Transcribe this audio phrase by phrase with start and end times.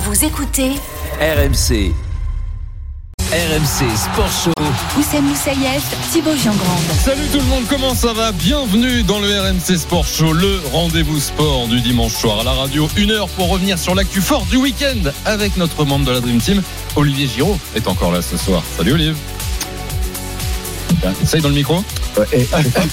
[0.00, 0.70] Vous écoutez
[1.20, 1.92] RMC.
[3.32, 4.52] RMC Sport Show.
[4.96, 5.82] Oussem Moussaïef,
[6.12, 6.82] Thibaut Giangrande.
[7.04, 8.30] Salut tout le monde, comment ça va?
[8.30, 12.88] Bienvenue dans le RMC Sport Show, le rendez-vous sport du dimanche soir à la radio.
[12.96, 16.38] Une heure pour revenir sur l'actu fort du week-end avec notre membre de la Dream
[16.40, 16.62] Team,
[16.94, 18.62] Olivier Giraud, est encore là ce soir.
[18.76, 19.14] Salut Olivier.
[21.22, 21.82] Essaye dans le micro.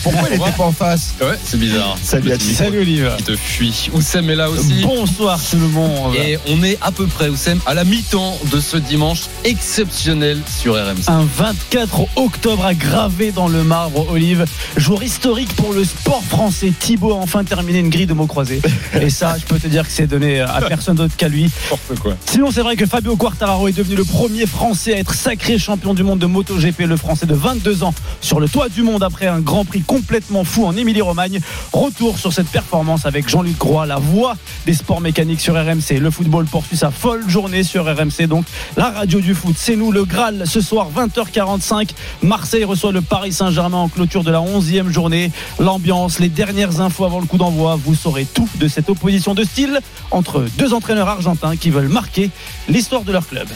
[0.03, 1.97] Pourquoi il était pas en face Ouais, c'est bizarre.
[2.01, 3.09] Salut, micro Salut Olivier.
[3.17, 3.89] Qui te fuit.
[3.93, 4.81] Oussem est là aussi.
[4.83, 6.15] Bonsoir tout le monde.
[6.15, 10.75] Et on est à peu près, Oussem, à la mi-temps de ce dimanche exceptionnel sur
[10.75, 11.07] RMC.
[11.07, 14.45] Un 24 octobre à gravé dans le marbre, Olive.
[14.77, 16.71] Jour historique pour le sport français.
[16.77, 18.61] Thibaut a enfin terminé une grille de mots croisés.
[19.01, 21.43] Et ça, je peux te dire que c'est donné à personne d'autre qu'à lui.
[21.43, 22.15] N'importe quoi.
[22.25, 25.93] Sinon, c'est vrai que Fabio Quartararo est devenu le premier Français à être sacré champion
[25.93, 26.81] du monde de MotoGP.
[26.81, 30.43] Le Français de 22 ans sur le toit du monde après un Grand Prix complètement
[30.43, 31.39] fou en Émilie-Romagne.
[31.73, 35.99] Retour sur cette performance avec Jean-Luc Groix, la voix des sports mécaniques sur RMC.
[35.99, 38.27] Le football poursuit sa folle journée sur RMC.
[38.27, 38.45] Donc,
[38.77, 40.43] la radio du foot, c'est nous, le Graal.
[40.45, 45.31] Ce soir, 20h45, Marseille reçoit le Paris Saint-Germain en clôture de la 11e journée.
[45.59, 47.77] L'ambiance, les dernières infos avant le coup d'envoi.
[47.83, 49.79] Vous saurez tout de cette opposition de style
[50.11, 52.29] entre deux entraîneurs argentins qui veulent marquer
[52.67, 53.47] l'histoire de leur club.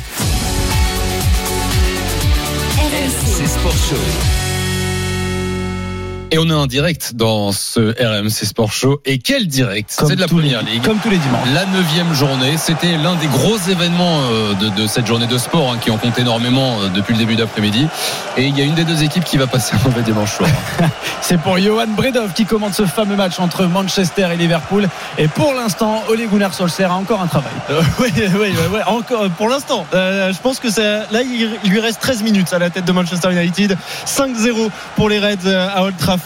[2.92, 4.49] RMC Sport Show.
[6.32, 9.02] Et on est en direct dans ce RMC Sport Show.
[9.06, 9.90] Et quel direct?
[9.90, 10.84] C'est de la première ligue.
[10.84, 11.48] Comme tous les dimanches.
[11.56, 15.74] La neuvième journée, c'était l'un des gros événements euh, de, de cette journée de sport
[15.74, 17.88] hein, qui en compte énormément euh, depuis le début d'après-midi.
[18.38, 20.50] Et il y a une des deux équipes qui va passer un mauvais dimanche soir.
[21.22, 24.88] C'est pour Johan Bredov qui commande ce fameux match entre Manchester et Liverpool.
[25.18, 27.54] Et pour l'instant, Ole Gunnar Solskjaer a encore un travail.
[28.00, 29.88] oui, oui, oui, oui, encore pour l'instant.
[29.96, 32.86] Euh, je pense que c'est là il, il lui reste 13 minutes à la tête
[32.86, 33.76] de Manchester United.
[34.06, 36.19] 5-0 pour les Reds euh, à Old Trafford.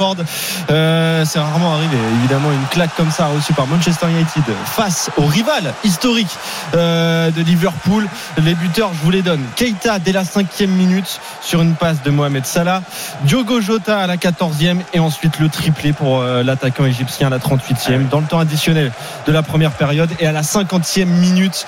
[0.70, 1.98] Euh, c'est rarement arrivé.
[2.20, 6.36] Évidemment, une claque comme ça reçue par Manchester United face au rival historique
[6.76, 8.08] euh, de Liverpool.
[8.38, 9.42] Les buteurs, je vous les donne.
[9.56, 12.82] Keita dès la cinquième minute sur une passe de Mohamed Salah.
[13.24, 17.40] Diogo Jota à la 14e et ensuite le triplé pour euh, l'attaquant égyptien à la
[17.40, 18.92] 38e dans le temps additionnel
[19.28, 21.66] de la première période et à la 50e minute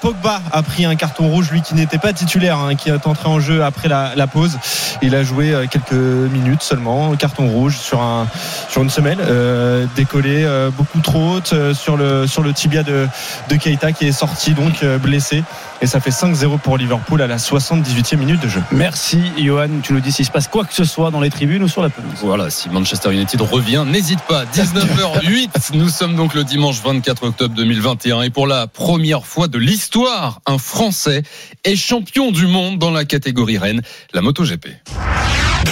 [0.00, 3.28] Pogba a pris un carton rouge lui qui n'était pas titulaire hein, qui est entré
[3.28, 4.58] en jeu après la, la pause
[5.02, 8.26] il a joué quelques minutes seulement carton rouge sur un
[8.68, 12.82] sur une semelle euh, décollé euh, beaucoup trop haute euh, sur le sur le tibia
[12.82, 13.06] de,
[13.48, 15.42] de Keita qui est sorti donc euh, blessé
[15.80, 19.68] et ça fait 5-0 pour Liverpool à la 78e minute de jeu Merci Johan.
[19.82, 21.82] Tu nous dis s'il se passe quoi que ce soit dans les tribunes ou sur
[21.82, 22.10] la pelouse.
[22.22, 24.44] Voilà, si Manchester United revient, n'hésite pas.
[24.44, 29.58] 19h08, nous sommes donc le dimanche 24 octobre 2021 et pour la première fois de
[29.58, 31.22] l'histoire, un Français
[31.64, 34.68] est champion du monde dans la catégorie Rennes, la MotoGP.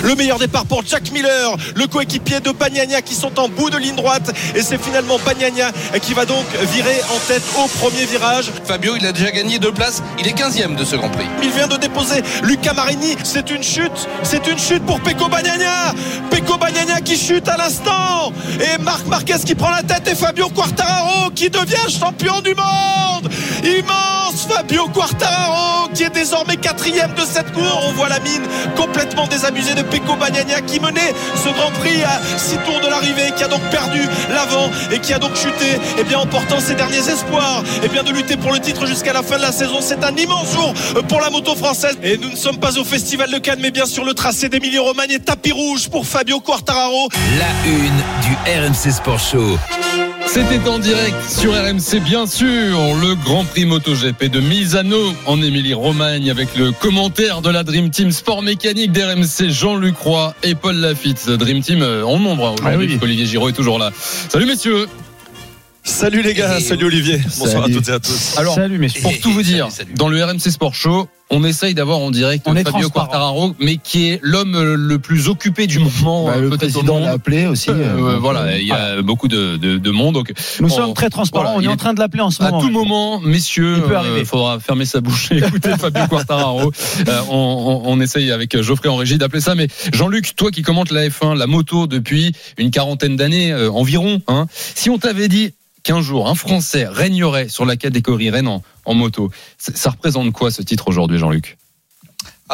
[0.02, 3.78] Le meilleur départ pour Jack Miller, le coéquipier de Bagnagna qui sont en bout de
[3.78, 4.32] ligne droite.
[4.54, 5.70] Et c'est finalement Bagnagna
[6.00, 8.50] qui va donc virer en tête au premier virage.
[8.64, 10.02] Fabio, il a déjà gagné deux places.
[10.18, 11.26] Il est 15e de ce Grand Prix.
[11.42, 13.16] Il vient de déposer Luca Marini.
[13.22, 14.08] C'est une chute.
[14.22, 15.94] C'est une chute pour Pecco Bagnagna.
[16.30, 18.32] Pecco Bagnagna qui chute à l'instant.
[18.60, 20.08] Et Marc Marquez qui prend la tête.
[20.08, 23.30] Et Fabio Quartararo qui devient champion du monde.
[23.62, 27.84] Immense Fabio Quartararo qui est désormais quatrième de cette course.
[27.88, 28.42] On voit la mine
[28.76, 33.32] complètement désabusée de Pecco Bagnagna qui menait ce Grand Prix à six tours de l'arrivée,
[33.36, 34.00] qui a donc perdu
[34.30, 38.02] l'avant et qui a donc chuté, et bien en portant ses derniers espoirs, et bien
[38.02, 39.78] de lutter pour le titre jusqu'à la fin de la saison.
[39.80, 40.74] C'est un immense jour
[41.08, 41.96] pour la moto française.
[42.02, 45.12] Et nous ne sommes pas au Festival de Cannes, mais bien sur le tracé d'Emilie-Romagne
[45.12, 47.08] et tapis rouge pour Fabio Quartararo.
[47.38, 49.58] La une du RMC Sport Show.
[50.32, 56.30] C'était en direct sur RMC, bien sûr, le Grand Prix MotoGP de Misano en Émilie-Romagne
[56.30, 61.28] avec le commentaire de la Dream Team Sport Mécanique d'RMC, Jean-Luc Roy et Paul Lafitte.
[61.28, 62.98] Dream Team euh, en nombre hein, aujourd'hui, Ah oui.
[63.02, 63.90] Olivier Giraud est toujours là.
[64.30, 64.86] Salut messieurs
[65.84, 67.20] Salut les gars, salut Olivier.
[67.40, 68.34] Bonsoir à toutes et à tous.
[68.38, 69.02] Alors, Salut messieurs.
[69.02, 69.94] pour tout vous dire, Salut, salut.
[69.96, 72.88] dans le RMC Sport Show, on essaye d'avoir en direct On Fabio.
[72.88, 77.00] Quartararo, mais qui est l'homme euh, le plus occupé du moment, Bah, euh, le président
[77.00, 77.70] l'a appelé aussi.
[77.70, 77.74] Euh,
[78.14, 80.14] euh, voilà, il y a beaucoup de, de, de monde.
[80.14, 81.54] Donc, Nous on- sommes très transparents.
[81.54, 82.60] voilà, on est en train de l'appeler en ce à moment.
[82.60, 84.24] tout moment, messieurs, Il peut euh, arriver.
[84.24, 86.70] faudra fermer sa bouche et écouter Fabio Quartararo.
[87.08, 89.56] Euh, on, on, on essaye avec Geoffrey en régie d'appeler ça.
[89.56, 94.20] Mais Jean-Luc, toi qui commentes la F1, la moto depuis une quarantaine d'années euh, environ,
[94.28, 94.46] hein,
[94.76, 98.94] si on t'avait dit qu'un jour un Français régnerait sur la catégorie Rennes en, en
[98.94, 99.30] moto.
[99.58, 101.58] Ça, ça représente quoi ce titre aujourd'hui, Jean-Luc?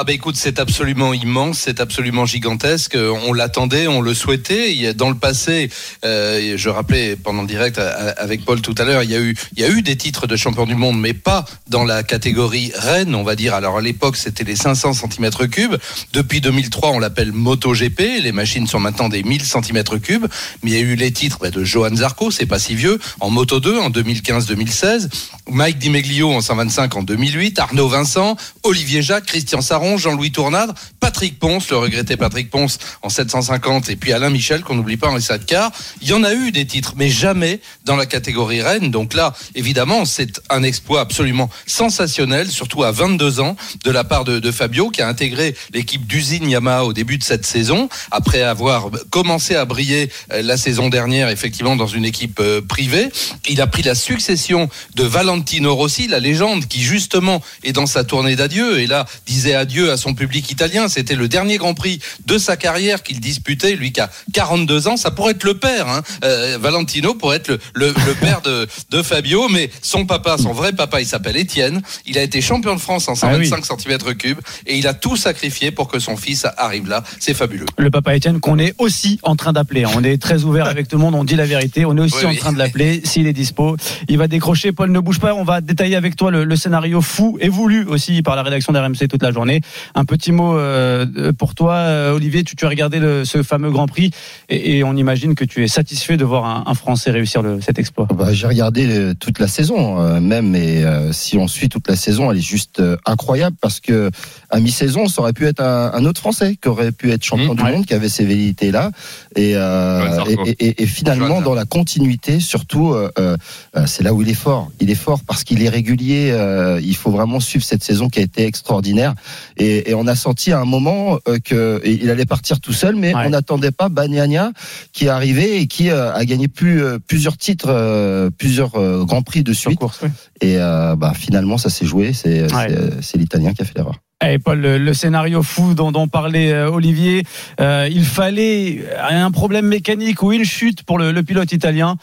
[0.00, 2.96] Ah bah écoute, c'est absolument immense, c'est absolument gigantesque.
[3.26, 4.94] On l'attendait, on le souhaitait.
[4.94, 5.70] Dans le passé,
[6.04, 9.68] euh, je rappelais pendant le direct euh, avec Paul tout à l'heure, il y a
[9.68, 13.34] eu, des titres de champion du monde, mais pas dans la catégorie Rennes, on va
[13.34, 13.54] dire.
[13.54, 15.76] Alors à l'époque, c'était les 500 cm3.
[16.12, 18.22] Depuis 2003, on l'appelle MotoGP.
[18.22, 20.20] Les machines sont maintenant des 1000 cm3.
[20.62, 23.00] Mais il y a eu les titres bah, de Johan Zarco, c'est pas si vieux,
[23.18, 25.08] en Moto 2 en 2015-2016.
[25.50, 27.58] Mike Di Meglio en 125 en 2008.
[27.58, 33.08] Arnaud Vincent, Olivier Jacques, Christian Saron, Jean-Louis Tournadre, Patrick Ponce, le regretté Patrick Ponce en
[33.08, 35.70] 750, et puis Alain Michel, qu'on n'oublie pas en car.
[36.02, 38.90] Il y en a eu des titres, mais jamais dans la catégorie Rennes.
[38.90, 44.24] Donc là, évidemment, c'est un exploit absolument sensationnel, surtout à 22 ans, de la part
[44.24, 48.42] de, de Fabio, qui a intégré l'équipe d'usine Yamaha au début de cette saison, après
[48.42, 53.08] avoir commencé à briller euh, la saison dernière, effectivement, dans une équipe euh, privée.
[53.48, 58.04] Il a pris la succession de Valentino Rossi, la légende qui, justement, est dans sa
[58.04, 60.88] tournée d'adieu, et là, disait à son public italien.
[60.88, 64.96] C'était le dernier Grand Prix de sa carrière qu'il disputait, lui qui a 42 ans.
[64.96, 66.02] Ça pourrait être le père, hein.
[66.24, 70.52] Euh, Valentino pourrait être le, le, le père de, de Fabio, mais son papa, son
[70.52, 71.82] vrai papa, il s'appelle Étienne.
[72.06, 74.36] Il a été champion de France en 125 cm3
[74.66, 77.02] et il a tout sacrifié pour que son fils arrive là.
[77.20, 77.66] C'est fabuleux.
[77.76, 79.84] Le papa Étienne qu'on est aussi en train d'appeler.
[79.86, 81.84] On est très ouvert avec tout le monde, on dit la vérité.
[81.84, 82.36] On est aussi Oui, en oui.
[82.38, 83.02] train de l'appeler.
[83.04, 83.76] S'il est dispo,
[84.08, 84.72] il va décrocher.
[84.72, 85.34] Paul ne bouge pas.
[85.34, 88.72] On va détailler avec toi le, le scénario fou et voulu aussi par la rédaction
[88.72, 89.57] d'RMC toute la journée.
[89.94, 92.44] Un petit mot euh, pour toi, euh, Olivier.
[92.44, 94.10] Tu, tu as regardé le- ce fameux Grand Prix
[94.48, 97.60] et, et on imagine que tu es satisfait de voir un, un Français réussir le-
[97.60, 98.06] cet exploit.
[98.14, 101.96] Bah, j'ai regardé toute la saison, euh, même, et euh, si on suit toute la
[101.96, 104.10] saison, elle est juste euh, incroyable parce que
[104.50, 107.52] à mi-saison, ça aurait pu être un, un autre Français qui aurait pu être champion
[107.52, 107.72] Mmh, du ouais.
[107.72, 108.90] monde, qui avait ces velléités-là,
[109.36, 110.44] et, euh, Johan Zarco.
[110.46, 113.36] et, et- et finalement dans la continuité, surtout, euh, euh,
[113.76, 114.70] euh, c'est là où il est fort.
[114.80, 116.30] Il est fort parce qu'il est régulier.
[116.32, 119.14] euh, il faut vraiment suivre cette saison qui a été extraordinaire,
[119.58, 122.72] et, et on a senti à un moment euh, que et il allait partir tout
[122.72, 123.22] seul, mais Ouais.
[123.26, 124.52] on n'attendait pas Bagnaia
[124.92, 128.70] qui est arrivé et qui euh, a gagné plus, euh, plusieurs titres, euh, plusieurs
[129.04, 129.78] grands prix de suite.
[129.78, 130.08] course, oui.
[130.40, 132.12] Et bah, finalement, ça s'est joué.
[132.12, 132.68] C'est Ouais.
[133.16, 133.96] l'Italien qui a fait l'erreur.
[134.24, 137.22] Eh, Paul, le, le scénario fou dont, dont parlait euh, Olivier,
[137.60, 141.96] euh, il fallait un problème mécanique ou une chute pour le, le pilote italien.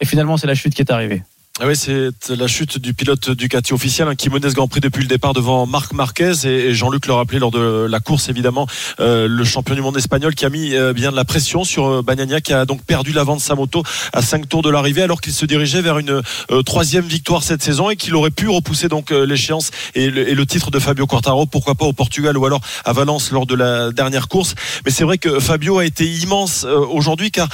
[0.00, 1.22] Et finalement, c'est la chute qui est arrivée.
[1.62, 4.80] Ah oui, c'est la chute du pilote Ducati officiel hein, qui menait ce Grand Prix
[4.80, 6.32] depuis le départ devant Marc Marquez.
[6.46, 8.66] Et, Jean-Luc le rappelait lors de la course évidemment
[8.98, 11.86] euh, le champion du monde espagnol qui a mis euh, bien de la pression sur
[11.86, 13.82] euh, Bagnaia qui a donc perdu l'avant de sa moto
[14.14, 17.62] à 5 tours de l'arrivée alors qu'il se dirigeait vers une euh, troisième victoire cette
[17.62, 21.06] saison et qu'il aurait pu repousser donc euh, l'échéance et, et le titre de Fabio
[21.06, 24.54] Quartaro pourquoi pas au Portugal ou alors à Valence lors de la dernière course.
[24.86, 27.50] Mais c'est vrai que Fabio a été immense euh, aujourd'hui car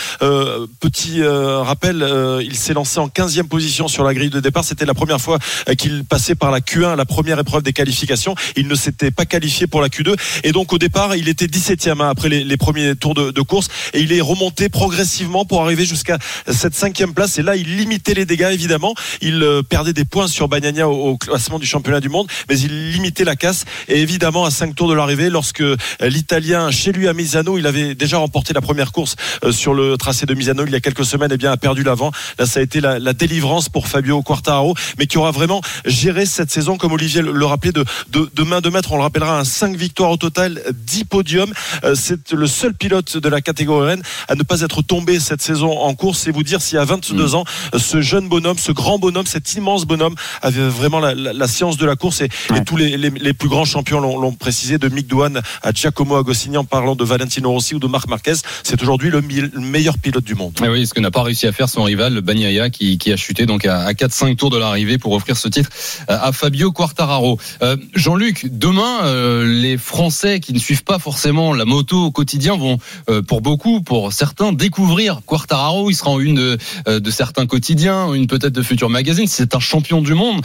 [0.79, 2.07] petit rappel
[2.43, 4.65] il s'est lancé en 15e position la grille de départ.
[4.65, 5.39] C'était la première fois
[5.69, 8.35] euh, qu'il passait par la Q1 la première épreuve des qualifications.
[8.57, 12.01] Il ne s'était pas qualifié pour la Q2 et donc au départ il était 17e
[12.01, 13.69] hein, après les, premiers tours de, course.
[13.95, 17.39] Et il est remonté progressivement pour arriver jusqu'à cette cinquième place.
[17.39, 18.95] Et là il limitait les dégâts évidemment.
[19.21, 22.29] Il euh, perdait des points sur Bagnaia au, classement du championnat du monde.
[22.49, 23.65] Mais il limitait la casse.
[23.89, 27.67] Et évidemment à 5 tours de l'arrivée lorsque euh, l'italien chez lui à Misano il
[27.67, 29.17] avait déjà remporté la première course
[29.51, 32.11] sur le tracé de Misano il y a quelques semaines et bien a perdu l'avant.
[32.39, 36.51] Là ça a été la délivrance pour Fabio Quartararo mais qui aura vraiment géré cette
[36.51, 38.91] saison comme Olivier le, rappelait de, de, de main de maître.
[38.93, 41.53] On le rappellera un 5 victoires au total 10 podiums.
[41.85, 45.43] Euh, c'est le seul pilote de la catégorie Rennes à ne pas être tombé cette
[45.43, 46.27] saison en course.
[46.27, 49.53] Et vous dire si à 22 ans euh, ce jeune bonhomme ce grand bonhomme cet
[49.55, 52.23] immense bonhomme avait vraiment la, la- la science de la course.
[52.23, 55.73] Et, et tous les, les- les plus grands champions l'ont précisé de Mick Douane à
[55.73, 59.21] Giacomo Agostini en parlant de Valentino Rossi ou de Marc Marquez c'est aujourd'hui le,
[59.61, 60.55] meilleur pilote du monde.
[60.65, 63.13] Eh oui, ce que n'a pas réussi à faire son rival, le Bagnaia, qui, qui
[63.13, 65.71] a chuté donc à, à 4-5 tours de l'arrivée pour offrir ce titre
[66.11, 67.39] euh, à Fabio Quartararo.
[67.63, 72.57] Euh, Jean-Luc, demain, euh, les Français qui ne suivent pas forcément la moto au quotidien
[72.57, 72.79] vont,
[73.27, 75.91] pour beaucoup, pour certains, découvrir Quartararo.
[75.91, 76.57] Il sera en une
[76.87, 79.27] de, certains quotidiens, une peut-être de futurs magazines.
[79.27, 80.45] C'est un champion du monde.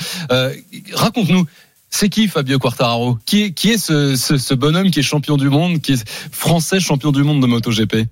[0.94, 1.46] Raconte-nous.
[1.90, 3.18] C'est qui Fabio Quartararo?
[3.26, 7.24] Qui est, ce, ce bonhomme qui est champion du monde, qui est français champion du
[7.24, 8.08] monde de MotoGP?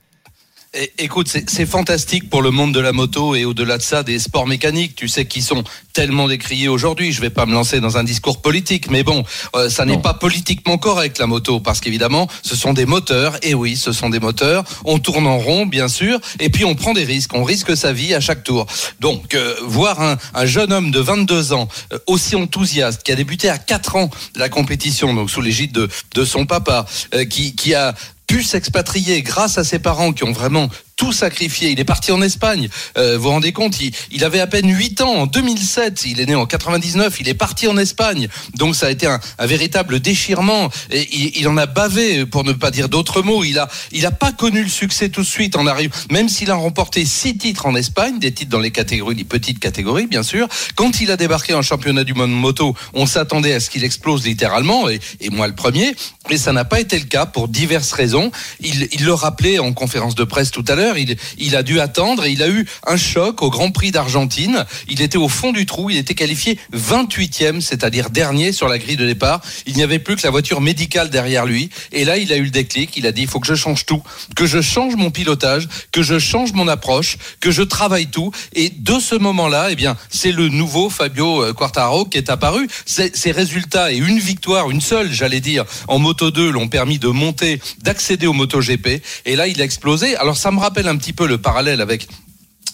[0.74, 4.20] É- Écoute, c'est fantastique pour le monde de la moto et au-delà de ça, des
[4.20, 7.12] sports mécaniques, tu sais, qui sont tellement décriés aujourd'hui.
[7.12, 9.24] Je vais pas me lancer dans un discours politique, mais bon,
[9.56, 13.38] euh, ça n'est pas politiquement correct la moto, parce qu'évidemment, ce sont des moteurs.
[13.42, 14.64] Et oui, ce sont des moteurs.
[14.86, 17.34] On tourne en rond, bien sûr, et puis on prend des risques.
[17.34, 18.68] On risque sa vie à chaque tour.
[19.00, 23.16] Donc, euh, voir un, un jeune homme de 22 ans euh, aussi enthousiaste, qui a
[23.16, 26.86] débuté à 4 ans la compétition, donc sous l'égide de, de son papa,
[27.30, 27.96] qui, qui a
[28.30, 31.72] pu s'expatrier grâce à ses parents qui ont vraiment tout sacrifié.
[31.72, 32.68] Il est parti en Espagne.
[32.98, 36.04] Euh, vous vous rendez compte, il, il avait à peine 8 ans en 2007.
[36.06, 37.22] Il est né en 99.
[37.22, 38.28] Il est parti en Espagne.
[38.56, 40.70] Donc ça a été un, un véritable déchirement.
[40.92, 43.46] Et il, il en a bavé, pour ne pas dire d'autres mots.
[43.46, 45.96] Il a, il a pas connu le succès tout de suite en arrivant.
[46.12, 49.60] Même s'il a remporté six titres en Espagne, des titres dans les catégories, les petites
[49.60, 50.50] catégories, bien sûr.
[50.76, 54.26] Quand il a débarqué en championnat du monde moto, on s'attendait à ce qu'il explose
[54.26, 55.96] littéralement, et, et moi le premier.
[56.30, 58.32] Et ça n'a pas été le cas pour diverses raisons.
[58.60, 60.89] Il, il le rappelait en conférence de presse tout à l'heure.
[61.38, 64.66] Il, a dû attendre et il a eu un choc au Grand Prix d'Argentine.
[64.90, 65.90] Il était au fond du trou.
[65.90, 69.42] Il était qualifié 28e, c'est-à-dire dernier sur la grille de départ.
[69.66, 71.70] Il n'y avait plus que la voiture médicale derrière lui.
[71.92, 72.96] Et là, il a eu le déclic.
[72.98, 74.02] Il a dit, il faut que je change tout,
[74.36, 78.32] que je change mon pilotage, que je change mon approche, que je travaille tout.
[78.54, 82.68] Et de ce moment-là, eh bien, c'est le nouveau Fabio euh, Quartararo qui est apparu.
[82.86, 87.08] Ces résultats et une victoire, une seule, j'allais dire, en Moto 2 l'ont permis de
[87.08, 89.02] monter, d'accéder au MotoGP.
[89.26, 90.16] Et là, il a explosé.
[90.18, 92.08] Alors, ça me rappelle un petit peu le parallèle avec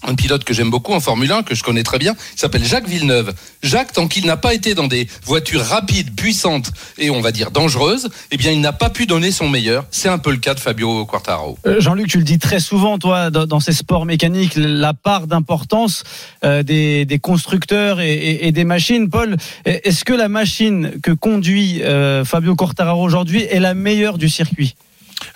[0.08, 2.64] un pilote que j'aime beaucoup en Formule 1, que je connais très bien, il s'appelle
[2.64, 3.34] Jacques Villeneuve.
[3.64, 7.52] Jacques, tant qu'il n'a pas été dans des voitures rapides, puissantes et on va dire
[7.52, 9.86] dangereuses, eh bien il n'a pas pu donner son meilleur.
[9.92, 11.58] C'est un peu le cas de Fabio Quartararo.
[11.66, 16.04] Euh, Jean-Luc, tu le dis très souvent, toi, dans, ces sports mécaniques, la part d'importance
[16.44, 19.10] euh, des, constructeurs et des machines.
[19.10, 24.30] Paul, est-ce que la machine que conduit euh, Fabio Quartararo aujourd'hui est la meilleure du
[24.30, 24.76] circuit?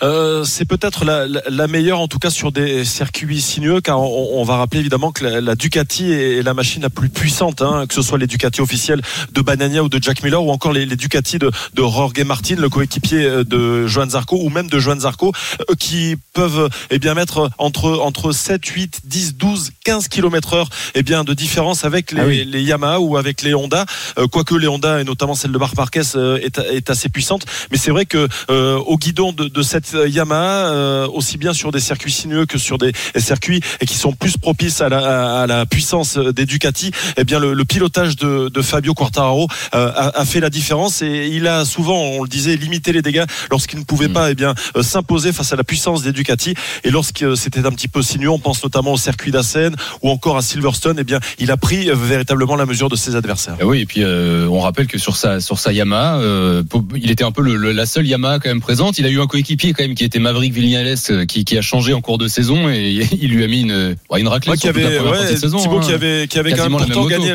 [0.02, 4.00] Euh, c'est peut-être la, la- la meilleure, en tout cas sur des circuits sinueux, car
[4.02, 7.62] on, on va rappeler évidemment que la, la Ducati est la machine la plus puissante,
[7.62, 9.02] hein, que ce soit les Ducati officiels
[9.34, 12.56] de Banania ou de Jack Miller, ou encore les, les Ducati de, de Jorge Martin,
[12.56, 15.34] le coéquipier euh, de Joan Zarco, ou même de Joan Zarco,
[15.70, 20.70] euh, qui peuvent eh bien mettre entre entre 7, 8, 10, 12, 15 km heure
[20.96, 22.46] eh bien de différence avec les, Ah oui.
[22.46, 23.86] les Yamaha ou avec les Honda,
[24.18, 27.46] Euh, quoique les Honda et notamment celle de Marc Marquez euh, est, est assez puissante,
[27.72, 31.72] mais c'est vrai que euh, au guidon de, de cette Yamaha, euh, aussi bien sur
[31.72, 35.48] des circuits sinueux que sur des circuits et qui sont plus propices à la, à
[35.48, 40.20] la puissance des Ducati, eh bien le, le pilotage de, de Fabio Quartararo euh, a,
[40.20, 43.80] a fait la différence et il a souvent, on le disait, limité les dégâts lorsqu'il
[43.80, 44.14] ne pouvait Mm.
[44.14, 46.54] pas eh bien euh, s'imposer face à la puissance des Ducati
[46.84, 50.10] et lorsque euh, c'était un petit peu sinueux, on pense notamment au circuit d'Assen ou
[50.10, 53.56] encore à Silverstone, eh bien il a pris euh, véritablement la mesure de ses adversaires.
[53.60, 56.64] Ah oui, et puis euh, on rappelle que sur sa sur sa Yamaha, euh,
[56.96, 58.98] il était un peu le- le- la seule Yamaha quand même présente.
[59.00, 61.94] Il a eu un coéquipier quand même qui était Maverick euh, qui, qui a changé
[61.94, 64.74] en cours de saison et il lui a mis une, une raclée Ouais, qui sur
[64.74, 65.58] toute la avait, première partie ouais, de saison.
[65.58, 65.82] Thibaut hein.
[65.86, 67.34] qui avait, qui avait quand même pourtant gagné.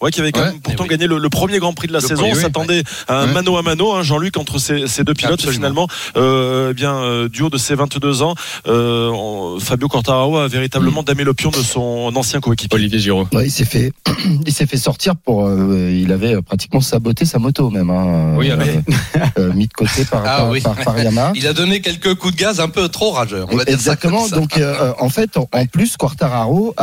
[0.00, 0.88] Ouais, qui avait quand Ouais, même pourtant oui.
[0.90, 2.24] gagné le, le premier Grand Prix de la Le saison.
[2.26, 2.38] On oui.
[2.38, 5.34] s'attendait à un mano à mano, hein, Jean-Luc, entre ces, ces deux pilotes.
[5.34, 5.54] Absolument.
[5.56, 5.86] Finalement,
[6.16, 8.34] euh, eh bien, euh, du haut de ses 22 ans,
[8.66, 11.04] euh, on- Fabio Quartararo a véritablement Mm.
[11.06, 12.74] damé le pion de son ancien coéquipier.
[12.74, 13.28] Olivier Giraud.
[13.32, 13.92] Ouais, il s'est fait,
[14.46, 15.46] il s'est fait sortir pour.
[15.46, 17.88] euh, il avait pratiquement saboté sa moto même.
[17.88, 18.56] Hein, Oui, euh,
[19.38, 20.60] euh, mis de côté par, Ah par, oui.
[20.60, 21.32] par- par Yamaha.
[21.34, 23.48] Il a donné quelques coups de gaz un peu trop rageurs.
[23.50, 24.26] On va dire ça Exactement.
[24.26, 24.36] ça.
[24.36, 26.74] Donc, euh, en fait, en, en plus, Quartararo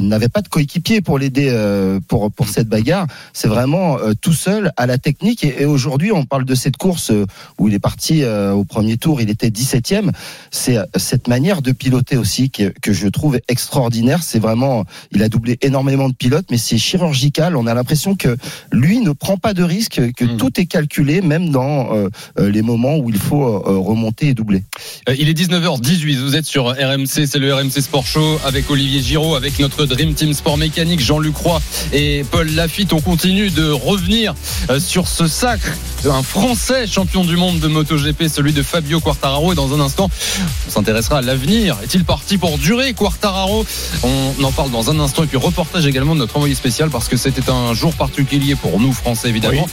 [0.00, 3.06] n'avait pas de coéquipier pour l'aider euh, pour pour cette bagarre.
[3.32, 5.44] C'est vraiment euh, tout seul à la technique.
[5.44, 7.26] Et, et aujourd'hui, on parle de cette course euh,
[7.58, 9.20] où il est parti euh, au premier tour.
[9.20, 10.10] Il était 17e.
[10.50, 14.22] C'est euh, cette manière de piloter aussi que, que je trouve extraordinaire.
[14.22, 17.56] C'est vraiment, il a doublé énormément de pilotes, mais c'est chirurgical.
[17.56, 18.36] On a l'impression que
[18.72, 20.36] lui ne prend pas de risque, que Mm.
[20.36, 24.34] tout est calculé, même dans euh, euh, les moments où il faut euh, remonter et
[24.34, 24.62] doubler.
[25.08, 29.00] Euh, Il est 19h18, vous êtes sur RMC, c'est le RMC Sport Show avec Olivier
[29.00, 31.60] Giraud, avec notre Dream Team Sport Mécanique, Jean-Luc Roy
[31.92, 32.92] et Paul Lafitte.
[32.92, 34.34] On continue de revenir
[34.70, 35.72] euh, sur ce sacre
[36.04, 39.52] d'un Français champion du monde de MotoGP, celui de Fabio Quartararo.
[39.52, 40.10] Et dans un instant,
[40.66, 41.76] on s'intéressera à l'avenir.
[41.82, 43.66] Est-il parti pour durer Quartararo?
[44.02, 45.24] On en parle dans un instant.
[45.24, 48.80] Et puis reportage également de notre envoyé spécial parce que c'était un jour particulier pour
[48.80, 49.66] nous Français évidemment,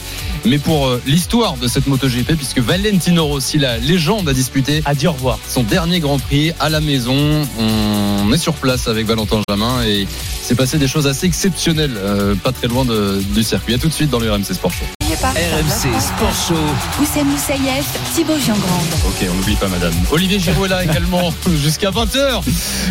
[0.45, 4.95] mais pour euh, l'histoire de cette MotoGP puisque Valentino Rossi, la légende, a disputé À
[4.95, 5.39] dire au revoir.
[5.47, 7.41] son dernier Grand Prix à la maison.
[7.59, 10.07] On est sur place avec Valentin Jamin et
[10.41, 13.73] c'est passé des choses assez exceptionnelles, euh, pas très loin de- du circuit.
[13.73, 14.85] À tout de suite dans le RMC Sport Show.
[15.23, 17.01] RMC Sport Show.
[17.01, 18.85] Oussem Moussaïef, Thibaut Giangrande.
[19.07, 19.93] Ok, on n'oublie pas madame.
[20.11, 21.33] Olivier Giraud est là également
[21.63, 22.43] jusqu'à 20h.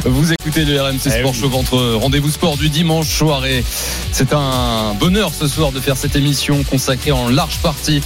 [0.04, 3.46] Vous écoutez le RMC Sport Show, votre rendez-vous sport du dimanche soir.
[3.46, 3.64] Et
[4.10, 8.00] c'est un bonheur ce soir de faire cette émission consacrée en large partie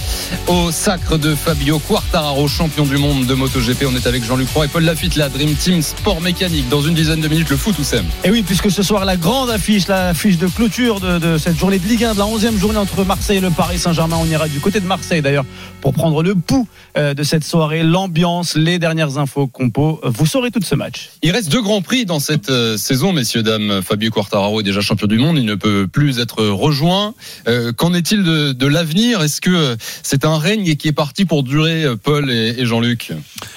[0.47, 3.85] au sacre de Fabio Quartararo, champion du monde de MotoGP.
[3.91, 6.69] On est avec Jean-Luc Roy et Paul Lafitte, la Dream Team Sport Mécanique.
[6.69, 9.17] Dans une dizaine de minutes, le foot ou Sam Et oui, puisque ce soir, la
[9.17, 12.25] grande affiche, la affiche de clôture de, de cette journée de Ligue 1, de la
[12.25, 14.10] 11e journée entre Marseille et le Paris Saint-Germain.
[14.11, 14.17] Saint-Germain.
[14.21, 15.45] On ira du côté de Marseille d'ailleurs
[15.81, 19.99] pour prendre le pouls euh, de cette soirée, l'ambiance, les dernières infos compo.
[20.03, 21.09] Vous saurez tout de ce match.
[21.23, 23.81] Il reste deux grands prix dans cette euh, saison, messieurs, dames.
[23.81, 25.37] Fabio Quartararo est déjà champion du monde.
[25.37, 27.13] Il ne peut plus être rejoint.
[27.47, 29.21] Euh, Qu'en est-il de, de l'avenir?
[29.21, 33.11] Est-ce que c'est un règne qui est parti pour durer, Paul et, et Jean-Luc?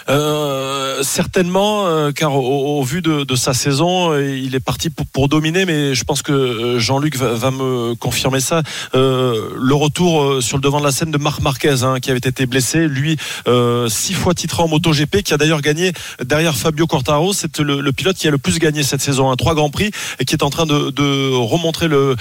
[0.08, 5.06] Euh, certainement, euh, car au, au vu de, de sa saison, il est parti pour,
[5.06, 8.62] pour dominer, mais je pense que Jean-Luc va, va me confirmer ça.
[8.94, 12.18] Euh, le retour sur le devant de la scène de Marc Marquez, hein, qui avait
[12.18, 13.16] été blessé, lui,
[13.48, 17.32] euh, six fois titré en MotoGP, qui a d'ailleurs gagné derrière Fabio Quartaro.
[17.32, 20.24] C'est le, pilote qui a le plus gagné cette saison, hein, trois grands prix, et
[20.24, 22.16] qui est en train de, remontrer le,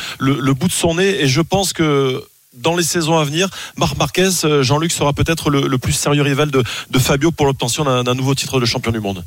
[0.54, 1.22] bout de son nez.
[1.22, 5.50] Et je pense que dans les saisons à venir, Marc Marquez, euh, Jean-Luc sera peut-être
[5.50, 6.64] le, plus sérieux rival de,
[7.00, 9.24] Fabio pour l'obtention d'un nouveau titre de champion du monde.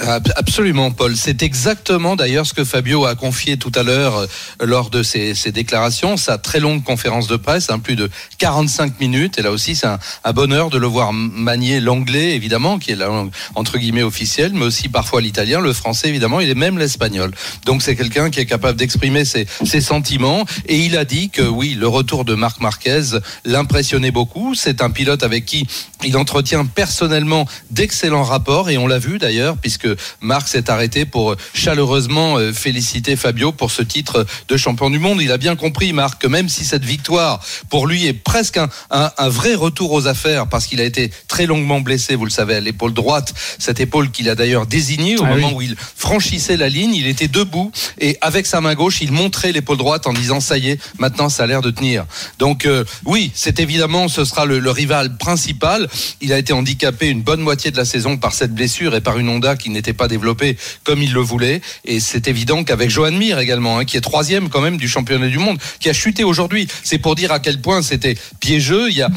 [0.00, 1.16] Ab- Absolument, Paul.
[1.16, 4.26] C'est exactement d'ailleurs ce que Fabio a confié tout à l'heure euh,
[4.64, 9.38] lors de ses, déclarations, sa très longue conférence de presse, hein, plus de 45 minutes.
[9.38, 9.98] Et là aussi, c'est un,
[10.32, 14.64] bonheur de le voir manier l'anglais, évidemment, qui est la langue entre guillemets officielle, mais
[14.64, 17.32] aussi parfois l'italien, le français, évidemment, est même l'espagnol.
[17.64, 19.46] Donc c'est quelqu'un qui est capable d'exprimer ses
[19.80, 20.44] sentiments.
[20.66, 23.02] Et il a dit que oui, le retour de Marc Marquez
[23.44, 24.54] l'impressionnait beaucoup.
[24.54, 25.66] C'est un pilote avec qui
[26.04, 29.85] il entretient personnellement d'excellents rapports, et on l'a vu d'ailleurs, puisque
[30.20, 35.20] Marc s'est arrêté pour chaleureusement euh, féliciter Fabio pour ce titre de champion du monde.
[35.20, 38.68] Il a bien compris, Marc, que même si cette victoire pour lui est presque un,
[38.90, 42.30] un- un vrai retour aux affaires, parce qu'il a été très longuement blessé, vous le
[42.30, 45.54] savez, à l'épaule droite, cette épaule qu'il a d'ailleurs désignée au Ah moment oui.
[45.54, 49.52] où il franchissait la ligne, il était debout et avec sa main gauche, il montrait
[49.52, 52.06] l'épaule droite en disant ça y est, maintenant ça a l'air de tenir.
[52.38, 55.88] Donc euh, oui, c'est évidemment ce sera le, le rival principal.
[56.20, 59.18] Il a été handicapé une bonne moitié de la saison par cette blessure et par
[59.18, 61.60] une Honda qui n'était pas développée comme il le voulait.
[61.84, 65.28] Et c'est évident qu'avec Johan Mir également, hein, qui est troisième quand même du championnat
[65.28, 66.66] du monde, qui a chuté aujourd'hui.
[66.82, 68.88] C'est pour dire à quel point c'était piégeux.
[68.90, 69.10] Il y a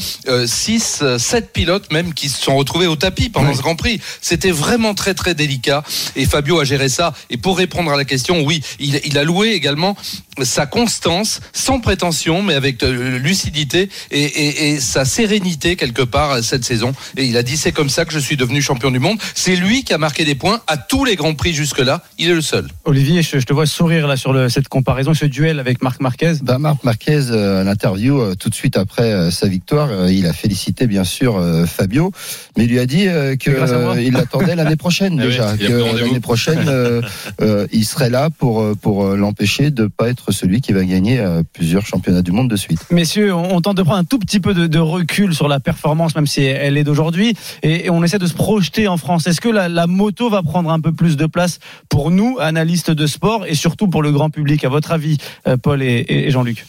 [0.46, 4.00] 6, 7 pilotes même qui se sont retrouvés au tapis pendant ce Grand Prix.
[4.20, 5.82] C'était vraiment très très délicat.
[6.16, 7.12] Et Fabio a géré ça.
[7.30, 9.96] Et pour répondre à la question, oui, il, il a loué également
[10.42, 16.30] sa constance, sans prétention, mais avec euh, lucidité et, et- et sa sérénité quelque part
[16.32, 16.92] euh, cette saison.
[17.16, 19.18] Et il a dit c'est comme ça que je suis devenu champion du monde.
[19.34, 22.02] C'est lui qui a marqué des points à tous les grands prix jusque-là.
[22.18, 22.66] Il est le seul.
[22.84, 26.00] Olivier, je, je te vois sourire là sur le- cette comparaison, ce duel avec Marc
[26.00, 26.34] Marquez.
[26.42, 30.12] Bah, Marc Marquez, euh, à l'interview, euh, tout de suite après euh, sa victoire, euh,
[30.12, 32.12] il a félicité bien sûr euh, Fabio,
[32.56, 33.94] mais il lui a dit euh, que C'est grâce à moi.
[33.96, 36.06] euh, il l'attendait l'année prochaine Ah oui, déjà, que rendez-vous.
[36.08, 37.02] l'année prochaine euh,
[37.40, 41.42] euh, il serait là pour pour l'empêcher de pas être celui qui va gagner euh,
[41.52, 42.80] plusieurs championnats du monde de suite.
[42.90, 45.60] Messieurs, on, on tente de prendre un tout petit peu de, de recul sur la
[45.60, 49.26] performance, même si elle est d'aujourd'hui, et, et on essaie de se projeter en France.
[49.26, 52.90] Est-ce que la, la moto va prendre un peu plus de place pour nous, analystes
[52.90, 54.64] de sport, et surtout pour le grand public.
[54.64, 56.64] À votre avis, euh, Paul et, et Jean-Luc?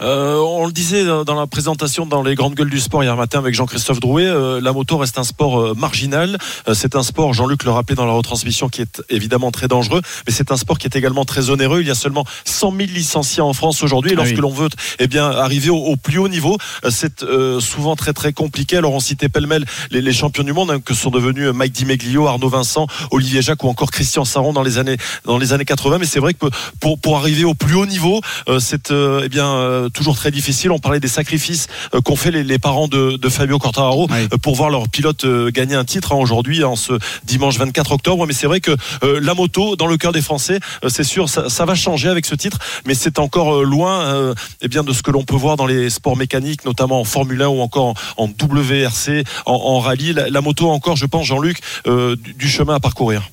[0.00, 3.38] Euh, on le disait dans la présentation dans les grandes gueules du sport hier matin
[3.38, 6.38] avec Jean-Christophe Drouet, euh, la moto reste un sport euh, marginal.
[6.68, 10.02] Euh, c'est un sport, Jean-Luc le rappelait dans la retransmission, qui est évidemment très dangereux,
[10.26, 11.80] mais c'est un sport qui est également très onéreux.
[11.80, 14.40] Il y a seulement 100 000 licenciés en France aujourd'hui, et Ah lorsque oui.
[14.40, 18.12] l'on veut eh bien arriver au, au plus haut niveau, euh, c'est euh, souvent très
[18.12, 18.76] très compliqué.
[18.76, 22.26] Alors on citait pêle-mêle les, les champions du monde hein, que sont devenus Mike Dimeglio,
[22.26, 25.98] Arnaud Vincent, Olivier Jacques ou encore Christian Saron dans les années dans les années 80.
[25.98, 26.46] Mais c'est vrai que
[26.80, 30.30] pour pour arriver au plus haut niveau, euh, c'est euh, eh bien euh, toujours très
[30.30, 30.70] difficile.
[30.72, 34.28] On parlait des sacrifices euh, qu'ont fait les, les parents de, de Fabio Quartararo Oui.
[34.32, 36.92] euh, pour voir leur pilote gagner un titre hein, aujourd'hui en ce
[37.24, 38.26] dimanche 24 octobre.
[38.26, 41.64] Mais c'est vrai que la moto, dans le cœur des Français, c'est sûr, ça, ça
[41.64, 45.24] va changer avec ce titre, mais c'est encore loin eh bien de ce que l'on
[45.24, 49.24] peut voir dans les sports mécaniques, notamment en Formule 1 ou encore en, en WRC,
[49.46, 50.12] en, en rallye.
[50.12, 53.30] La, la moto encore, je pense, Jean-Luc, du, du chemin à parcourir.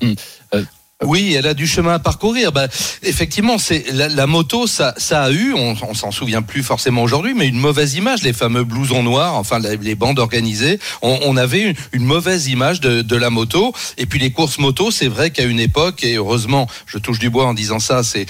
[1.03, 2.51] Oui, elle a du chemin à parcourir.
[2.51, 2.67] Bah,
[3.01, 7.33] effectivement, c'est la, moto, ça, ça a eu, on, on s'en souvient plus forcément aujourd'hui,
[7.35, 8.21] mais une mauvaise image.
[8.21, 12.81] Les fameux blousons noirs, enfin les bandes organisées, on, on avait une, une mauvaise image
[12.81, 13.73] de, de la moto.
[13.97, 17.29] Et puis les courses moto, c'est vrai qu'à une époque, et heureusement, je touche du
[17.29, 18.27] bois en disant ça, c'est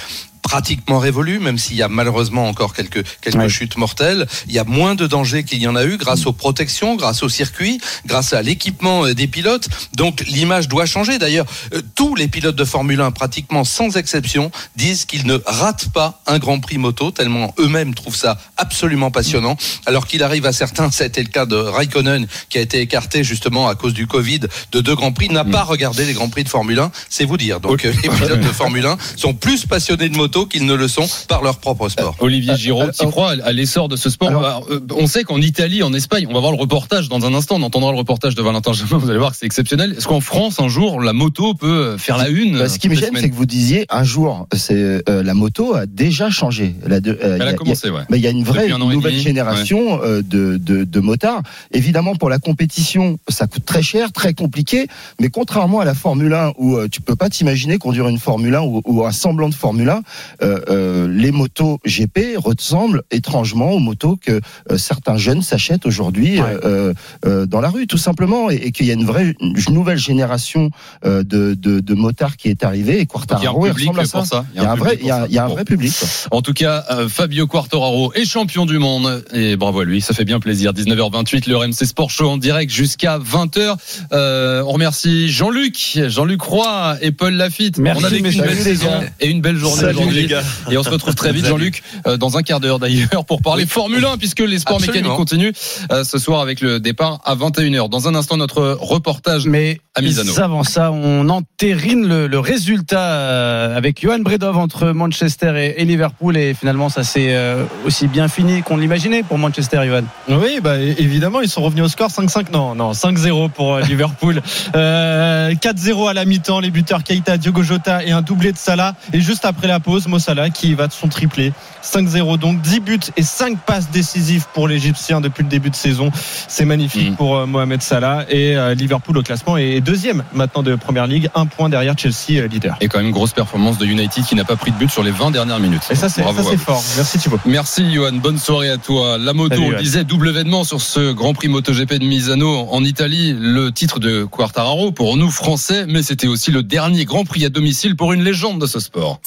[0.56, 3.48] pratiquement révolu, même s'il y a malheureusement encore quelques, quelques Ouais.
[3.48, 4.28] chutes mortelles.
[4.48, 7.24] Il y a moins de dangers qu'il y en a eu grâce aux protections, grâce
[7.24, 9.70] au circuit, grâce à l'équipement euh, des pilotes.
[9.96, 11.20] Donc l'image doit changer.
[11.20, 15.88] D'ailleurs, euh, tous les pilotes de Formule 1, pratiquement sans exception, disent qu'ils ne ratent
[15.94, 19.56] pas un Grand Prix moto, tellement eux-mêmes trouvent ça absolument passionnant.
[19.86, 22.82] Alors qu'il arrive à certains, ça a été le cas de Raikkonen, qui a été
[22.82, 24.42] écarté justement à cause du Covid
[24.74, 27.38] de deux Grands Prix, n'a pas regardé les Grands Prix de Formule 1, c'est vous
[27.38, 27.62] dire.
[27.62, 30.88] Donc euh, les pilotes de Formule 1 sont plus passionnés de moto qu'ils ne le
[30.88, 32.16] sont par leur propre sport.
[32.20, 35.24] Olivier Giraud, alors, tu crois à l'essor de ce sport alors- Alors, euh, On sait
[35.24, 37.56] qu'en Italie, en Espagne, on va voir le reportage dans un instant.
[37.58, 38.98] On entendra le reportage de Valentin Jamin.
[38.98, 39.94] Vous allez voir que c'est exceptionnel.
[39.98, 42.96] Est-ce qu'en France, un jour, la moto peut faire la une Bah, ce qui me
[42.96, 44.74] gêne, c'est que vous disiez un jour, c'est
[45.10, 46.76] euh, la moto a déjà changé.
[46.86, 48.02] La de- euh, il Elle a- a il commencé, ouais.
[48.10, 51.42] Mais il y a une vraie nouvelle demi, génération euh, de, de, de motards.
[51.72, 54.88] Évidemment, pour la compétition, ça coûte très cher, très compliqué.
[55.20, 58.56] Mais contrairement à la Formule 1, où euh, tu peux pas t'imaginer conduire une Formule
[58.56, 60.02] 1 ou, ou un semblant de Formule 1, euh, euh,
[60.42, 64.40] les motos GP ressemblent étrangement aux motos que
[64.72, 66.58] euh, certains jeunes s'achètent aujourd'hui Ouais.
[66.64, 66.94] euh,
[67.26, 69.98] euh, dans la rue, tout simplement, et, et qu'il y a une vraie une nouvelle
[69.98, 70.70] génération
[71.06, 73.02] euh, de, de, de motards qui est arrivée.
[73.02, 74.18] Et Donc, il y a un Quartararo, il public ressemble à ça.
[74.18, 74.46] pour ça.
[74.56, 75.66] Il y a un vrai, public il y a, pour il y a un vrai
[75.66, 75.94] public.
[76.32, 80.14] En tout cas, euh, Fabio Quartararo est champion du monde et bravo à lui, ça
[80.14, 80.74] fait bien plaisir.
[80.74, 83.76] 19h28, le RMC Sport Show en direct jusqu'à 20h.
[84.14, 87.78] Euh, on remercie Jean-Luc, Jean-Luc Roy et Paul Lafitte.
[87.78, 88.44] Merci, on a vécu une messieurs.
[88.44, 89.98] belle saison et une belle journée Salut.
[90.14, 90.44] Les gars.
[90.70, 91.46] Et on se retrouve très vite.
[91.46, 94.96] Jean-Luc, euh, dans un quart d'heure d'ailleurs, pour parler Formule 1, puisque les sports Absolument.
[95.02, 95.52] mécaniques continuent
[95.92, 97.90] euh, ce soir avec le départ à 21h.
[97.90, 99.46] Dans un instant, notre reportage.
[99.46, 100.40] Mais À Misano.
[100.40, 105.86] avant ça, on entérine le, le résultat euh, avec Johan Bredov entre Manchester et, et
[105.86, 106.38] Liverpool.
[106.38, 110.04] Et finalement, ça s'est euh, aussi bien fini qu'on l'imaginait pour Manchester, Johan.
[110.30, 112.52] Oui, bah, évidemment, ils sont revenus au score 5-5.
[112.52, 114.42] Non, non, 5-0 pour euh, Liverpool.
[114.76, 118.96] Euh, 4-0 à la mi-temps, les buteurs Keita, Diogo Jota et un doublé de Salah.
[119.14, 121.54] Et juste après la pause, Mo Salah qui va de son triplé.
[121.84, 126.12] 5-0 donc 10 buts et 5 passes décisives pour l'Égyptien depuis le début de saison.
[126.48, 127.16] C'est magnifique Mm.
[127.16, 131.30] pour euh, Mohamed Salah et euh, Liverpool au classement est deuxième maintenant de Première Ligue,
[131.36, 132.76] un point derrière Chelsea euh, leader.
[132.82, 135.12] Et quand même grosse performance de United qui n'a pas pris de but sur les
[135.12, 135.82] 20 dernières minutes.
[135.90, 136.22] Et ça c'est
[136.58, 136.84] fort.
[136.98, 137.40] Merci Thibaut.
[137.46, 139.18] Merci Johan, bonne soirée à toi.
[139.18, 139.82] La moto, Salut, on le Johan.
[139.84, 144.26] disait, double événement sur ce Grand Prix MotoGP de Misano en Italie, le titre de
[144.26, 148.24] Quartararo pour nous Français, mais c'était aussi le dernier Grand Prix à domicile pour une
[148.24, 149.20] légende de ce sport.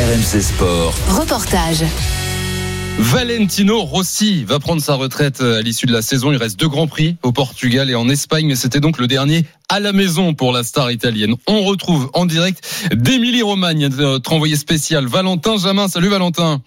[0.00, 0.94] RMC Sport.
[1.10, 1.84] Reportage.
[2.98, 6.32] Valentino Rossi va prendre sa retraite à l'issue de la saison.
[6.32, 9.44] Il reste deux grands prix au Portugal et en Espagne, mais c'était donc le dernier
[9.68, 11.34] à la maison pour la star italienne.
[11.46, 15.86] On retrouve en direct d'Emilie Romagne, notre envoyé spécial Valentin Jamin.
[15.86, 16.62] Salut Valentin.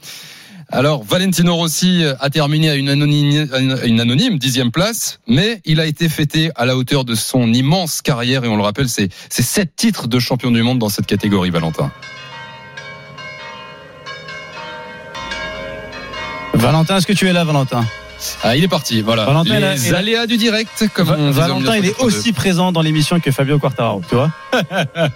[0.70, 3.50] Alors, Valentino Rossi a terminé à une anonyme,
[3.84, 8.04] une anonyme dixième place, mais il a été fêté à la hauteur de son immense
[8.04, 11.08] carrière et on le rappelle, c'est c'est sept titres de champion du monde dans cette
[11.08, 11.92] catégorie, Valentin.
[16.64, 17.84] Valentin, est-ce que tu es là, Valentin?
[18.44, 19.26] Ah, il est parti, voilà.
[19.26, 22.06] Valentin, Les aléas du direct, comme Va- on Valentin, il est 1982.
[22.18, 24.32] aussi présent dans l'émission que Fabio Quartararo, tu vois.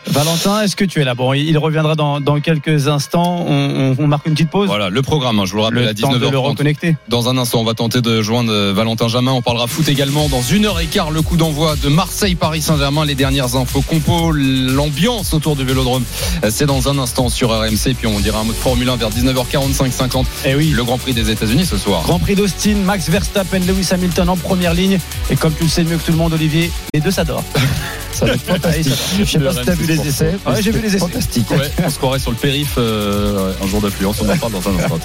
[0.08, 1.16] Valentin, est-ce que tu es là?
[1.16, 3.46] Bon, il reviendra dans, dans quelques instants.
[3.48, 4.68] On, on- on marque une petite pause.
[4.68, 6.38] Voilà, le programme, hein, je vous le rappelle, le à temps de le 19h30.
[6.38, 6.96] reconnecter.
[7.10, 9.32] Dans un instant, on va tenter de joindre euh, Valentin Jamin.
[9.32, 10.28] On parlera foot également.
[10.30, 13.06] Dans une heure et quart, le coup d'envoi de Marseille-Paris Saint-Germain.
[13.06, 16.04] Les dernières infos compo, l'ambiance autour du Vélodrome.
[16.44, 17.94] Euh, C'est dans un instant sur RMC.
[17.98, 20.26] Puis on dira un mot de Formule 1 vers 19h45-50.
[20.46, 20.70] Eh oui.
[20.76, 22.02] Le Grand Prix des États-Unis ce soir.
[22.04, 25.00] Grand Prix d'Austin, Max Verstappen, Lewis Hamilton en première ligne.
[25.30, 27.44] Et comme tu le sais mieux que tout le monde, Olivier, les deux s'adorent.
[28.12, 28.94] Ça va être fantastique.
[29.20, 30.36] Je sais pas si t'as vu les essais.
[30.46, 31.00] Ouais, j'ai vu les essais.
[31.00, 31.50] Fantastique.
[31.52, 34.22] Ouais, on se croirait sur le périph euh, un jour d'affluence.
[34.22, 35.00] On en parle dans un instant.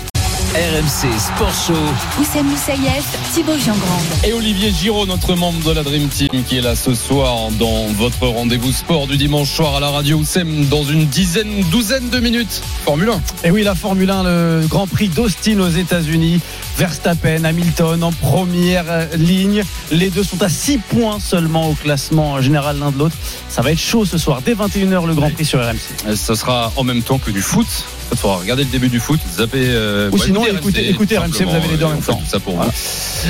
[0.55, 2.21] RMC Sport Show.
[2.21, 4.05] Oussem Moussaïef, Thibaut Giangrande.
[4.23, 7.87] Et Olivier Giraud, notre membre de la Dream Team, qui est là ce soir dans
[7.95, 12.21] votre rendez-vous sport du dimanche soir à la radio Oussem dans une dizaine, douzaine de
[12.21, 12.61] minutes.
[12.85, 13.09] Formule
[13.45, 13.49] 1.
[13.49, 16.38] Et oui, la Formule 1, le Grand Prix d'Austin aux États-Unis.
[16.77, 19.65] Verstappen, Hamilton en première euh, ligne.
[19.91, 23.17] Les deux sont à 6 points seulement au classement général l'un de l'autre.
[23.49, 26.15] Ça va être chaud ce soir, dès 21h, le Grand Prix sur RMC.
[26.15, 27.87] Ce sera en même temps que du foot.
[28.12, 29.64] Il faudra regarder le début du foot, zapper.
[29.68, 32.16] euh, Ou ouais, sinon, écoutez- écoutez RMC, vous avez les deux en euh, même temps.
[32.16, 32.68] Tout ça pour vous.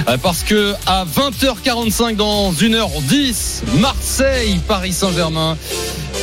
[0.08, 5.56] Euh, Parce que à 20h45 dans 1h10, Marseille, Paris Saint-Germain.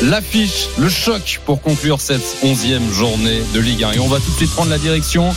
[0.04, 3.92] L'affiche, le choc pour conclure cette onzième journée de Ligue 1.
[3.94, 5.34] Et on va tout de suite prendre la direction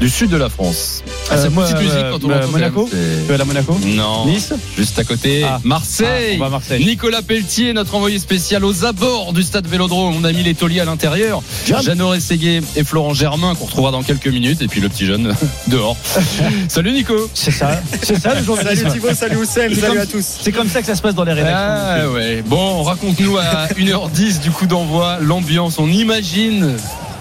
[0.00, 1.02] du sud de la France.
[1.30, 3.40] Ah, Euh, cette moi, petite musique euh, quand on euh, l'entend, Monaco c'est- Tu es
[3.40, 4.26] à Monaco Non.
[4.26, 5.60] Nice Juste à côté, Ah.
[5.64, 6.32] Marseille.
[6.32, 6.84] Ah, on va à Marseille.
[6.84, 10.14] Nicolas Pelletier, notre envoyé spécial aux abords du stade Vélodrome.
[10.20, 11.42] On a mis les tauliers à l'intérieur.
[11.66, 14.60] Jeannot Rességuier et Florent Germain qu'on retrouvera dans quelques minutes.
[14.62, 15.34] Et puis le petit jeune
[15.68, 15.96] dehors.
[16.68, 17.14] Salut Nico.
[17.32, 18.88] C'est ça, c'est ça le journalisme.
[19.14, 21.56] salut Oussem, C'est comme- C'est comme ça que ça se passe dans les rédactions.
[21.58, 22.42] Ah ouais.
[22.46, 25.78] Bon, raconte-nous à 1h10 du coup d'envoi l'ambiance.
[25.78, 26.72] On imagine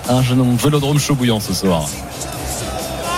[0.09, 1.87] un jeune Vélodrome chaud bouillant ce soir.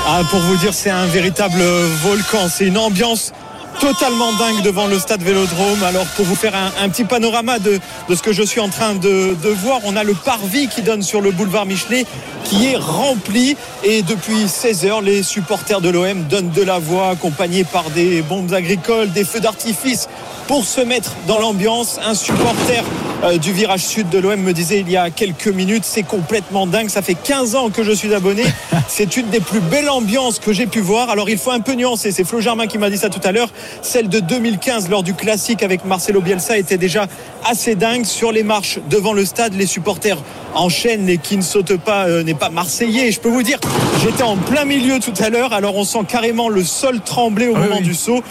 [0.08, 1.62] Ah, pour vous dire, c'est un véritable
[2.04, 2.48] volcan.
[2.48, 3.34] C'est une ambiance
[3.80, 5.82] totalement dingue devant le stade Vélodrome.
[5.84, 9.36] Alors, pour vous faire un, petit panorama de, ce que je suis en train de,
[9.42, 12.06] de voir, on a le parvis qui donne sur le boulevard Michelet
[12.44, 13.58] qui est rempli.
[13.84, 18.22] Et depuis 16 heures, les supporters de l'OM donnent de la voix, accompagnés par des
[18.22, 20.08] bombes agricoles, des feux d'artifice
[20.48, 22.00] pour se mettre dans l'ambiance.
[22.06, 23.05] Un supporter euh,
[23.42, 26.90] du virage sud de l'OM me disait il y a quelques minutes, c'est complètement dingue.
[26.90, 28.44] Ça fait 15 ans que je suis abonné.
[28.88, 31.10] C'est une des plus belles ambiances que j'ai pu voir.
[31.10, 32.12] Alors il faut un peu nuancer.
[32.12, 33.50] C'est Flo Germain qui m'a dit ça tout à l'heure.
[33.82, 37.08] Celle de 2015 lors du classique avec Marcelo Bielsa était déjà
[37.44, 39.54] assez dingue sur les marches devant le stade.
[39.56, 40.18] Les supporters
[40.56, 43.12] enchaînent et qui ne sautent pas euh, n'est pas marseillais.
[43.12, 43.58] Je peux vous dire,
[44.02, 45.54] j'étais en plein milieu tout à l'heure.
[45.54, 48.24] Alors on sent carrément le sol trembler au moment du saut.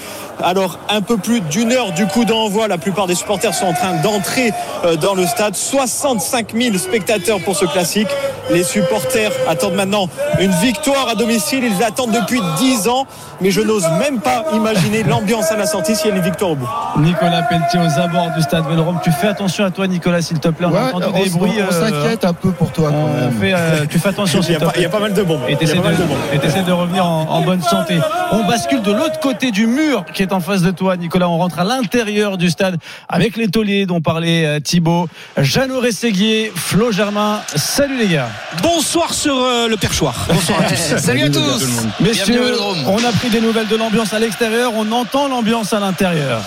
[0.42, 3.72] Alors un peu plus d'une heure du coup d'envoi, la plupart des supporters sont en
[3.72, 4.50] train d'entrer
[4.84, 5.54] euh, dans le stade.
[5.54, 8.08] 65 000 spectateurs pour ce classique.
[8.50, 10.08] Les supporters attendent maintenant
[10.40, 11.64] une victoire à domicile.
[11.64, 13.06] Ils l'attendent depuis 10 ans,
[13.40, 16.50] mais je n'ose même pas imaginer l'ambiance à la sortie s'il y a une victoire
[16.50, 16.68] au bout.
[16.98, 18.98] Nicolas Pelletier aux abords du stade Vélodrome.
[19.02, 20.66] Tu fais attention à toi, Nicolas, s'il te plaît.
[20.68, 21.52] On Ouais, a entendu on des bruits.
[21.58, 23.32] on euh, un peu pour toi quand on même.
[23.32, 25.22] fait, euh, tu fais attention, Il y, a pas, il y a pas mal de
[25.22, 25.40] bombes.
[25.48, 27.98] Et mal de, revenir en, en bonne santé.
[28.30, 31.28] On bascule de l'autre côté du mur qui est en face de toi, Nicolas.
[31.28, 36.52] On rentre à l'intérieur du stade avec les tauliers dont parlait euh, Thibaut, Jeannot Rességuier,
[36.54, 37.40] Flo Germain.
[37.56, 38.28] Salut les gars.
[38.62, 40.26] Bonsoir sur euh, le perchoir.
[40.28, 40.96] Bonsoir à tous.
[40.98, 41.64] Salut à tous.
[42.00, 42.54] Messieurs,
[42.86, 44.72] on a pris des nouvelles de l'ambiance à l'extérieur.
[44.76, 46.42] On entend l'ambiance à l'intérieur.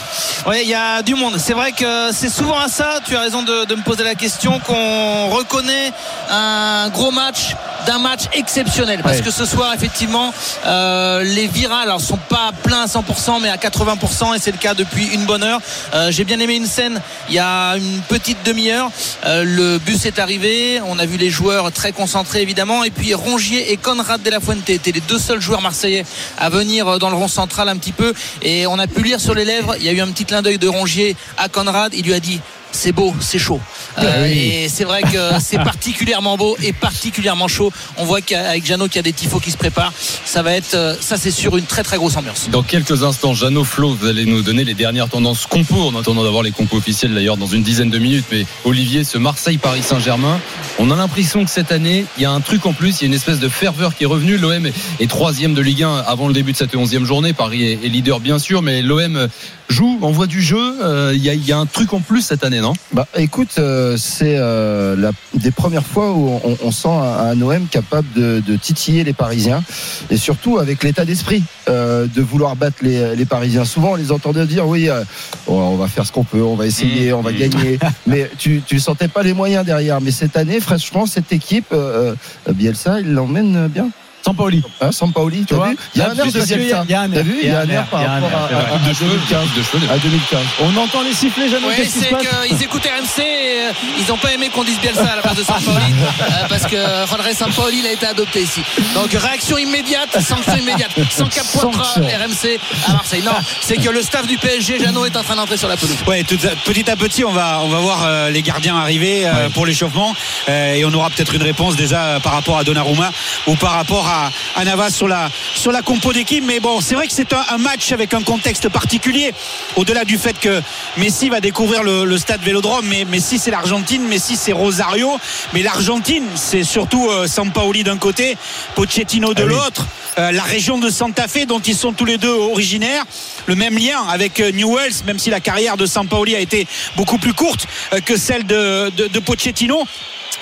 [0.46, 1.38] Ouais, il y a du monde.
[1.38, 3.00] C'est vrai que c'est souvent à ça.
[3.06, 5.92] Tu as raison de, de me poser la question qu'on reconnaît
[6.30, 7.56] un gros match
[7.86, 9.02] d'un match exceptionnel.
[9.02, 9.24] Parce Ouais.
[9.24, 10.34] que ce soir effectivement
[10.66, 14.58] euh, les virales alors sont pas pleins à 100% mais à 80% et c'est le
[14.58, 15.62] cas depuis une bonne heure.
[15.94, 18.90] Euh, j'ai bien aimé une scène il y a une petite demi-heure.
[19.26, 22.84] Euh, le bus est arrivé on a vu les joueurs très concentrés évidemment.
[22.84, 26.06] Et puis Rongier et Conrad de la Fuente étaient les deux seuls joueurs marseillais
[26.38, 28.14] à venir dans le rond central un petit peu.
[28.42, 30.42] Et on a pu lire sur les lèvres il y a eu un petit clin
[30.42, 31.94] d'œil de Rongier à Conrad.
[31.94, 32.42] Il lui a dit
[32.78, 33.60] c'est beau, c'est chaud.
[34.00, 37.72] Euh, Et c'est vrai que c'est particulièrement beau et particulièrement chaud.
[37.98, 39.92] On voit qu'avec Jeannot qu'il y a des tifos qui se préparent.
[40.26, 42.48] Ça va être, euh, ça c'est sûr, une très très grosse ambiance.
[42.52, 46.24] Dans quelques instants, Jeannot Flo, vous allez nous donner les dernières tendances compos, en attendant
[46.24, 48.26] d'avoir les compos officiels d'ailleurs dans une dizaine de minutes.
[48.32, 50.40] Mais Olivier, ce Marseille-Paris Saint-Germain,
[50.80, 53.06] on a l'impression que cette année, il y a un truc en plus, il y
[53.06, 54.38] a une espèce de ferveur qui est revenue.
[54.38, 54.68] L'OM
[55.00, 57.34] est- troisième de Ligue 1 avant le début de cette onzième journée.
[57.34, 59.28] Paris est leader bien sûr, mais l'OM
[59.70, 60.78] joue, envoie du jeu.
[60.82, 62.74] Euh, Il y, a, il y a un truc en plus cette année, non?
[62.94, 67.42] Bah, écoute, euh, c'est euh, la, des premières fois où on, on sent un, un
[67.42, 69.64] OM capable de, de titiller les Parisiens
[70.10, 73.66] et surtout avec l'état d'esprit euh, de vouloir battre les, les Parisiens.
[73.66, 75.04] Souvent, on les entendait dire oui, euh,
[75.48, 78.62] oh, on va faire ce qu'on peut, on va essayer, on va gagner, mais tu
[78.66, 80.00] tu sentais pas les moyens derrière.
[80.02, 82.16] Mais cette année, franchement, cette équipe, euh,
[82.48, 83.90] euh, Bielsa, il l'emmène bien.
[84.28, 84.62] Sampaoli.
[84.82, 86.56] Hein, Sampaoli, tu vois Il y a un air de Bielsa.
[86.56, 88.66] il y a un air, Il y a un air par rapport à, c'est vrai.
[88.72, 89.90] à- à 2015.
[89.92, 90.40] À 2015.
[90.62, 91.70] On entend les sifflets, Jeannot.
[91.72, 92.16] Se c'est
[92.50, 95.36] qu'ils écoutent RMC et euh, ils n'ont pas aimé qu'on dise Bielsa à la place
[95.36, 95.78] de Sampaoli
[96.22, 98.62] euh, parce que Rodré Sampaoli il a été adopté ici.
[98.94, 100.92] Donc réaction immédiate, sanction immédiate.
[101.10, 101.72] 104 points.
[101.72, 103.22] RMC à Marseille.
[103.26, 105.96] Non, c'est que le staff du PSG, Jeannot, est en train d'entrer sur la pelouse.
[106.08, 109.66] Ouais, tout petit à petit, on va, on va voir euh, les gardiens arriver pour
[109.66, 110.14] l'échauffement
[110.48, 113.12] et on aura peut-être une réponse déjà par rapport à Donnarumma
[113.48, 114.17] ou par rapport à,
[114.56, 116.44] à Navas sur la, sur la compo d'équipe.
[116.46, 119.34] Mais bon, c'est vrai que c'est un, un match avec un contexte particulier.
[119.76, 120.62] Au-delà du fait que
[120.98, 125.18] Messi va découvrir le, le stade Vélodrome, mais Messi c'est l'Argentine, Messi c'est Rosario,
[125.54, 128.38] mais l'Argentine c'est surtout euh, Sampaoli d'un côté,
[128.76, 129.86] Pochettino de l'autre.
[130.20, 133.04] Euh, la région de Santa Fe dont ils sont tous les deux originaires
[133.46, 137.20] le même lien avec euh, Newells même si la carrière de Sampaoli a été beaucoup
[137.20, 139.84] plus courte euh, que celle de, de, de Pochettino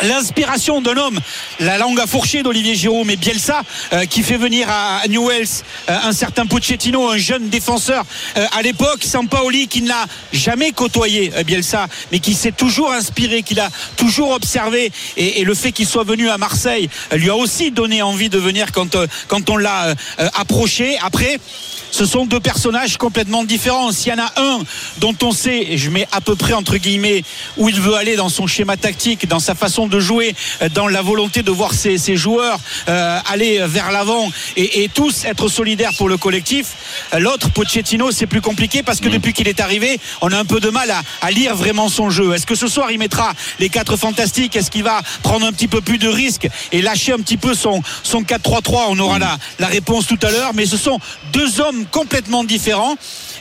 [0.02, 1.19] L'inspiration d'un homme,
[1.60, 3.62] la langue à fourcher d'Olivier Giroud, mais Bielsa,
[3.93, 8.04] euh, qui fait venir à, Newells euh, un certain Pochettino, un jeune défenseur
[8.36, 13.60] euh, à l'époque, Sampaoli, qui n'a jamais côtoyé Bielsa, mais qui s'est toujours inspiré, qu'il
[13.62, 18.02] a toujours observé, et, le fait qu'il soit venu à Marseille lui a aussi donné
[18.02, 19.93] envie de venir quand, quand on l'a
[20.34, 20.98] approché.
[21.04, 21.39] Après,
[21.91, 23.91] ce sont deux personnages complètement différents.
[23.91, 24.60] S'il y en a un
[24.98, 27.24] dont on sait, et je mets à peu près entre guillemets,
[27.58, 30.88] où il veut aller dans son schéma tactique, dans sa façon de jouer, euh, dans
[30.88, 32.58] la volonté de voir ses, ses joueurs
[32.88, 36.68] euh, aller vers l'avant et, et tous être solidaires pour le collectif.
[37.14, 40.46] Euh, L'autre, Pochettino, c'est plus compliqué parce que depuis qu'il est arrivé, on a un
[40.46, 42.34] peu de mal à, à lire vraiment son jeu.
[42.34, 44.56] Est-ce que ce soir il mettra les quatre fantastiques?
[44.56, 47.54] Est-ce qu'il va prendre un petit peu plus de risques et lâcher un petit peu
[47.54, 50.54] son, son 4-3-3 On aura la, la réponse tout à l'heure.
[50.54, 51.00] Mais ce sont
[51.34, 52.96] deux hommes complètement différents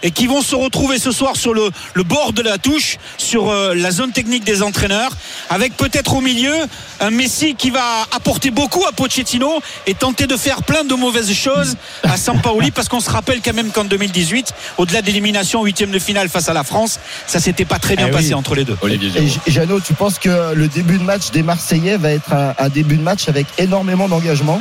[0.04, 3.50] et qui vont se retrouver ce soir sur le, le bord de la touche, sur
[3.50, 5.10] euh, la zone technique des entraîneurs,
[5.50, 6.54] avec peut-être au milieu
[7.00, 7.82] un Messi qui va
[8.14, 12.88] apporter beaucoup à Pochettino et tenter de faire plein de mauvaises choses à Sampaoli, parce
[12.88, 16.48] qu'on se rappelle quand même qu'en 2018, au-delà de l'élimination en huitième de finale face
[16.48, 18.34] à la France, ça s'était pas très bien Eh passé oui.
[18.34, 18.76] entre les deux.
[18.82, 22.32] Olivier Et J- Jeannot, tu penses que le début de match des Marseillais va être
[22.32, 24.60] un, un début de match avec énormément d'engagement?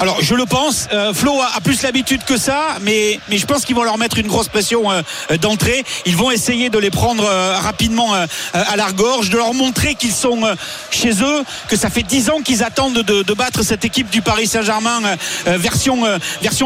[0.00, 0.88] Alors je le pense.
[0.92, 4.26] Euh, Flo a, plus l'habitude que ça, mais, je pense qu'ils vont leur mettre une
[4.26, 5.84] grosse pression euh, euh, d'entrée.
[6.04, 8.12] Ils vont essayer de les prendre rapidement
[8.52, 10.42] à la gorge, de leur montrer qu'ils sont
[10.90, 14.46] chez eux, que ça fait 10 ans qu'ils attendent de, battre cette équipe du Paris
[14.46, 15.00] Saint-Germain
[15.46, 16.04] version,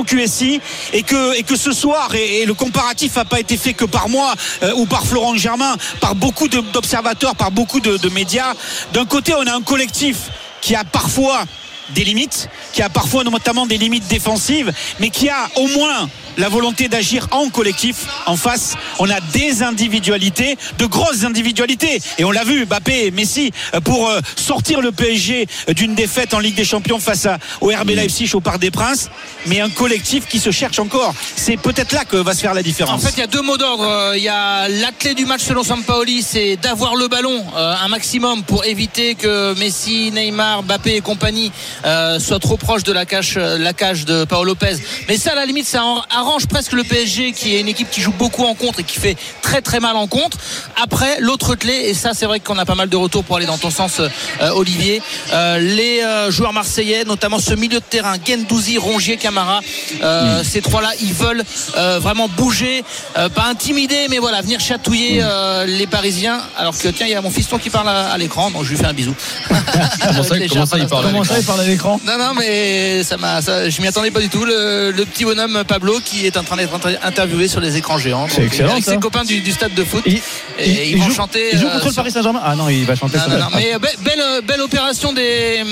[0.05, 0.61] QSI
[0.93, 4.35] et que, ce soir, et, le comparatif n'a pas été fait que par moi
[4.77, 8.55] ou par Florent Germain, par beaucoup d'observateurs, par beaucoup de médias.
[8.93, 11.45] D'un côté, on a un collectif qui a parfois
[11.91, 16.49] des limites, qui a parfois notamment des limites défensives, mais qui a au moins la
[16.49, 18.07] volonté d'agir en collectif.
[18.27, 22.01] En face, on a des individualités, de grosses individualités.
[22.19, 26.39] Et on l'a vu, Mbappé, Messi, euh, pour euh, sortir le PSG d'une défaite en
[26.39, 29.11] Ligue des Champions face à, au RB Leipzig au Parc des Princes.
[29.47, 31.15] Mais un collectif qui se cherche encore.
[31.37, 33.03] C'est peut-être là que va se faire la différence.
[33.03, 33.85] En fait, il y a deux mots d'ordre.
[33.87, 37.75] Euh, Il y a la clé du match selon Sampaoli, c'est d'avoir le ballon euh,
[37.85, 41.51] un maximum pour éviter que Messi, Neymar, Mbappé et compagnie
[41.85, 44.77] euh, soient trop proches de la cage, euh, la cage de Paolo Lopez.
[45.09, 47.91] Mais ça, à la limite, ça en- arrange presque le PSG, qui est une équipe
[47.91, 50.37] qui joue beaucoup en contre et qui fait très très mal en contre.
[50.83, 53.47] Après, l'autre clé, et ça, c'est vrai qu'on a pas mal de retours pour aller
[53.47, 55.01] dans ton sens, euh, Olivier.
[55.33, 59.61] euh, les euh, joueurs marseillais, notamment ce milieu de terrain, Gendouzi, Rongier, Camara,
[60.03, 61.45] euh, ces trois-là, ils veulent
[61.77, 62.85] euh, vraiment bouger,
[63.17, 66.41] euh, pas intimider, mais voilà, venir chatouiller euh, les Parisiens.
[66.57, 68.71] Alors que tiens, il y a mon fiston qui parle à, à l'écran, donc je
[68.71, 69.15] lui fais un bisou.
[69.51, 73.69] Comment ça, Avec comment ça, il parle à l'écran non, non, mais ça m'a, ça,
[73.69, 74.45] je m'y attendais pas du tout.
[74.45, 77.99] Le, le petit bonhomme Pablo qui est en train d'être inter- interviewé sur les écrans
[77.99, 78.27] géants.
[78.31, 78.93] C'est excellent, Avec ça.
[78.93, 80.03] ses copains du, du stade de foot.
[80.07, 80.21] Il- et
[80.67, 81.51] il- ils il vont joue- chanter.
[81.53, 83.39] Il joue euh, contre le Paris Saint-Germain Ah non, il va chanter non, son non,
[83.39, 85.63] non, mais euh, be- belle, belle opération des,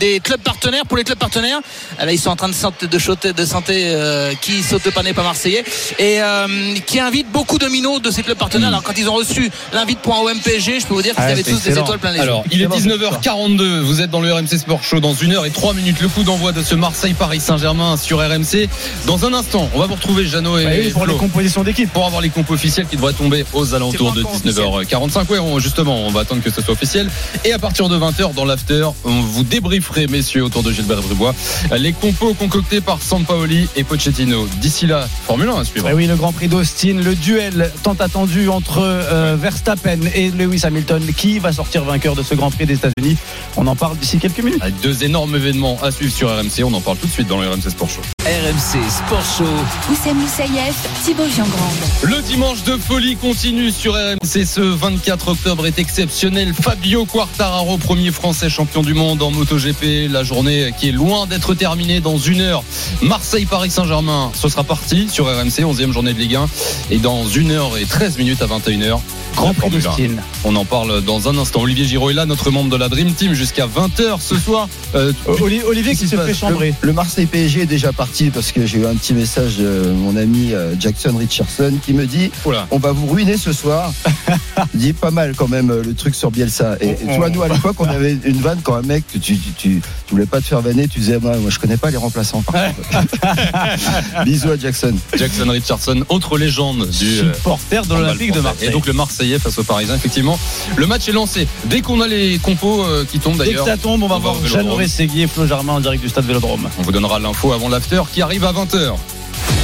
[0.00, 0.84] des clubs partenaires.
[0.86, 1.60] Pour les clubs partenaires,
[1.98, 5.02] là, ils sont en train de santé, de sauter, de santé euh, qui saute pas
[5.02, 5.64] n'est pas marseillais
[5.98, 6.46] et euh,
[6.86, 8.68] qui invite beaucoup de minots de ces clubs partenaires.
[8.68, 11.28] Alors, quand ils ont reçu l'invite pour un OMPG, je peux vous dire qu'ils Ah,
[11.30, 12.22] avaient c'est tous des étoiles plein les yeux.
[12.22, 13.80] Alors, il est Excellent, 19h42.
[13.80, 16.00] Vous êtes dans le RMC Sport Show dans une heure et trois minutes.
[16.00, 18.68] Le coup d'envoi de ce Marseille-Paris Saint-Germain sur RMC.
[19.06, 21.90] Dans un instant, on va vous retrouver Jeannot et oui, pour Flo, les compositions d'équipe.
[21.92, 25.30] pour avoir les compos officiels qui devraient tomber aux alentours de pas encore 19h45.
[25.30, 27.08] Ouais, on- justement, on va attendre que ce soit officiel.
[27.44, 31.34] Et à partir de 20h dans l'after, on vous débrieferez, messieurs, autour de Gilbert Bribois,
[31.76, 34.46] les compos concoctés par Sampaoli et Pochettino.
[34.60, 35.88] D'ici là, Formule 1 à suivre.
[35.90, 40.60] Eh oui, le Grand Prix d'Austin, le duel tant attendu entre euh, Verstappen et Lewis
[40.64, 41.02] Hamilton.
[41.16, 43.16] Qui va sortir vainqueur de ce Grand Prix des États-Unis?
[43.56, 44.62] On en parle d'ici quelques minutes.
[44.62, 46.64] Avec deux énormes événements à suivre sur RMC.
[46.64, 48.00] On en parle tout de suite dans le RMC Sport Show.
[48.26, 49.44] RMC Sport Show.
[49.90, 51.54] Oussem Moussaïef, Thibaut Giangrande.
[52.02, 54.44] Le dimanche de folie continue sur RMC.
[54.46, 56.52] Ce 24 octobre est exceptionnel.
[56.54, 60.08] Fabio Quartararo, premier français champion du monde en MotoGP.
[60.10, 62.64] La journée qui est loin d'être terminée dans une heure.
[63.02, 66.46] Marseille-Paris Saint-Germain, ce sera parti sur RMC, 11e journée de Ligue 1.
[66.90, 68.98] Et dans une heure et 13 minutes à 21h,
[69.36, 69.88] Grand Prix Formule 1.
[70.14, 70.22] d'Austin.
[70.44, 71.60] On en parle dans un instant.
[71.60, 74.68] Olivier Giraud est là, notre membre de la Dream Team, jusqu'à 20h ce soir.
[74.94, 76.74] Euh, Oli- Olivier qui se fait chambrer.
[76.80, 80.16] Le Marseille PSG est déjà parti parce que j'ai eu un petit message de mon
[80.16, 82.66] ami euh, Jackson Richardson qui me dit Oula.
[82.70, 83.92] on va vous ruiner ce soir.
[84.74, 86.76] Il dit pas mal quand même euh, le truc sur Bielsa.
[86.80, 89.20] Et, et tu vois, nous à l'époque, on avait une vanne quand un mec, tu,
[89.20, 91.90] tu, tu, tu voulais pas te faire vanner, tu disais moi, moi je connais pas
[91.90, 92.42] les remplaçants.
[92.42, 92.54] Par.
[94.24, 94.94] Bisous à Jackson.
[95.16, 97.20] Jackson Richardson, autre légende du.
[97.20, 98.40] euh, Supporter de l'Olympique de.
[98.40, 98.68] Marseille.
[98.68, 100.38] Et donc le Marseillais face aux Parisiens, effectivement.
[100.76, 101.46] Le match est lancé.
[101.66, 104.16] Dès qu'on a les compos euh, qui tombent Dès que d'ailleurs, ça tombe, on va
[104.16, 104.36] on voir.
[104.46, 106.68] Jeannot Rességuier et Flo Germain en direct du stade Vélodrome.
[106.78, 108.94] on vous donnera l'info avant l'after qui arrive à 20h.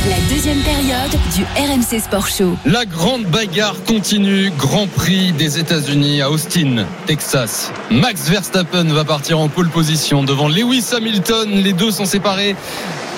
[0.08, 2.56] La deuxième période du RMC Sport Show.
[2.64, 4.50] La grande bagarre continue.
[4.56, 7.70] Grand Prix des États-Unis à Austin, Texas.
[7.90, 11.50] Max Verstappen va partir en pole position devant Lewis Hamilton.
[11.50, 12.56] Les deux sont séparés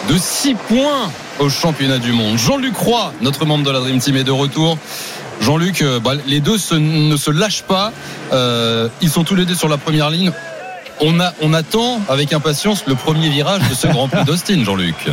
[0.09, 2.37] de 6 points au championnat du monde.
[2.37, 4.77] Jean-Luc Roy, notre membre de la Dream Team, est de retour.
[5.40, 7.92] Jean-Luc, euh, bah, les deux ne se lâchent pas.
[8.33, 10.33] Euh, ils sont tous les deux sur la première ligne.
[11.01, 15.11] On attend avec impatience le premier virage de ce Grand Prix d'Austin, Jean-Luc.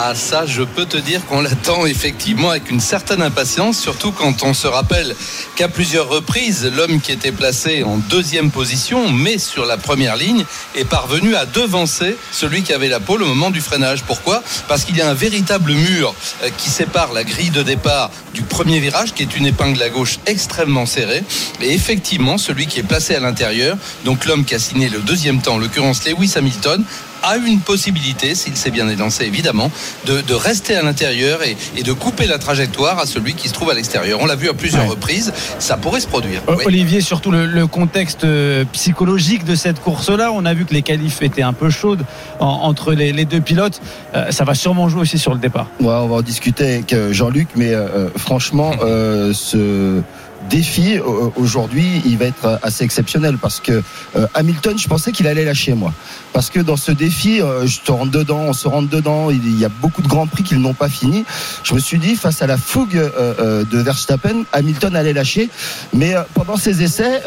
[0.00, 4.44] Ah ça, je peux te dire qu'on l'attend effectivement avec une certaine impatience, surtout quand
[4.44, 5.12] on se rappelle
[5.56, 10.44] qu'à plusieurs reprises, l'homme qui était placé en deuxième position, mais sur la première ligne,
[10.76, 14.04] est parvenu à devancer celui qui avait la pole au moment du freinage.
[14.04, 14.40] Pourquoi?
[14.68, 18.42] Parce qu'il y a un véritable mur euh, qui sépare la grille de départ du
[18.42, 21.24] premier virage, qui est une épingle à gauche extrêmement serrée.
[21.60, 25.42] Et effectivement, celui qui est placé à l'intérieur, donc l'homme qui a signé le deuxième
[25.42, 26.84] temps, en l'occurrence Lewis Hamilton,
[27.22, 29.70] a une possibilité, s'il s'est bien élancé évidemment,
[30.06, 33.52] de, de rester à l'intérieur et, et de couper la trajectoire à celui qui se
[33.54, 34.18] trouve à l'extérieur.
[34.22, 34.90] On l'a vu à plusieurs Ouais.
[34.90, 36.40] reprises, ça pourrait se produire.
[36.48, 36.64] Euh, Oui.
[36.66, 40.30] Olivier, surtout le, le contexte euh, psychologique de cette course-là.
[40.32, 42.04] On a vu que les qualifs étaient un peu chaudes
[42.40, 43.80] en- entre les, les deux pilotes.
[44.14, 45.66] Euh, ça va sûrement jouer aussi sur le départ.
[45.80, 50.00] Ouais, on va en discuter avec Jean-Luc, mais euh, franchement, euh, ce
[50.48, 53.82] défi euh, aujourd'hui, il va être assez exceptionnel parce que
[54.16, 55.92] euh, Hamilton, je pensais qu'il allait lâcher moi,
[56.32, 59.30] parce que dans ce défi, euh, je te rentre dedans, on se rentre dedans.
[59.30, 61.24] Il y a beaucoup de grands prix qu'ils n'ont pas fini.
[61.62, 65.50] Je me suis dit face à la fougue de Verstappen, Hamilton allait lâcher,
[65.92, 67.22] mais pendant ses essais,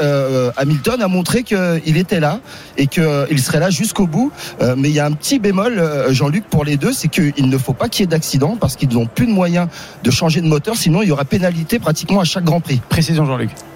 [0.57, 2.39] Hamilton a montré qu'il était là
[2.77, 4.31] et qu'il serait là jusqu'au bout.
[4.77, 7.73] Mais il y a un petit bémol, Jean-Luc, pour les deux, c'est qu'il ne faut
[7.73, 9.67] pas qu'il y ait d'accident parce qu'ils n'ont plus de moyens
[10.03, 12.81] de changer de moteur, sinon il y aura pénalité pratiquement à chaque Grand Prix.
[13.11, 13.70] Précision Jean-Luc.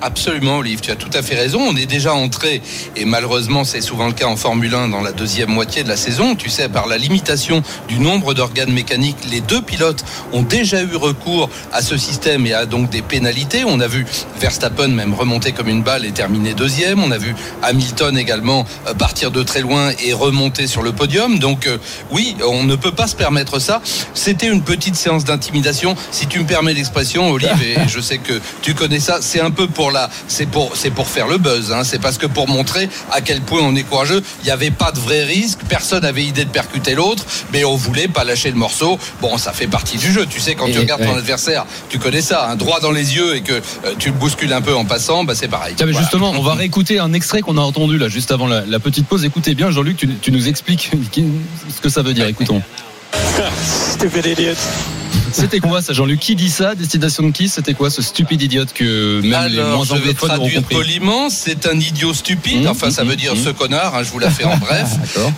[0.00, 1.60] Absolument, Olive, tu as tout à fait raison.
[1.60, 2.62] On est déjà entré,
[2.96, 5.96] et malheureusement c'est souvent le cas en Formule 1 dans la deuxième moitié de la
[5.96, 10.82] saison, tu sais, par la limitation du nombre d'organes mécaniques, les deux pilotes ont déjà
[10.82, 13.64] eu recours à ce système et à donc des pénalités.
[13.64, 14.06] On a vu
[14.40, 17.02] Verstappen même remonter comme une balle et terminer deuxième.
[17.02, 21.38] On a vu Hamilton également euh, partir de très loin et remonter sur le podium.
[21.38, 21.78] Donc euh,
[22.10, 23.82] oui, on ne peut pas se permettre ça.
[24.14, 28.40] C'était une petite séance d'intimidation, si tu me permets l'expression, Olive, et je sais que
[28.62, 29.18] tu connais ça.
[29.20, 31.72] C'est un peu pour la, c'est pour, c'est pour faire le buzz.
[31.72, 31.82] Hein.
[31.84, 34.22] C'est parce que pour montrer à quel point on est courageux.
[34.42, 35.58] Il n'y avait pas de vrai risque.
[35.68, 38.98] Personne n'avait idée de percuter l'autre, mais on voulait pas lâcher le morceau.
[39.20, 40.26] Bon, ça fait partie du jeu.
[40.26, 43.36] Tu sais, quand tu regardes ton adversaire, tu connais ça, un droit dans les yeux
[43.36, 43.60] et que euh,
[43.98, 45.74] tu le bouscules un peu en passant, bah c'est pareil.
[45.76, 46.04] Tiens, mais Voilà.
[46.06, 49.06] justement, on va réécouter un extrait qu'on a entendu là juste avant la, la petite
[49.06, 49.24] pause.
[49.24, 52.26] Écoutez bien, Jean-Luc, tu, tu nous expliques ce que ça veut dire.
[52.26, 52.62] Écoutons.
[53.92, 54.54] Stupid idiot.
[55.32, 56.20] C'était quoi ça, Jean-Luc?
[56.20, 57.48] Qui dit ça Destination de qui?
[57.48, 61.78] C'était quoi ce stupide idiote que même les moins je vais traduire poliment, c'est un
[61.78, 62.64] idiot stupide.
[62.64, 63.44] Mmh, enfin, ça mmh, veut dire mmh.
[63.44, 63.94] ce connard.
[63.94, 64.88] hein, je vous la fais en bref.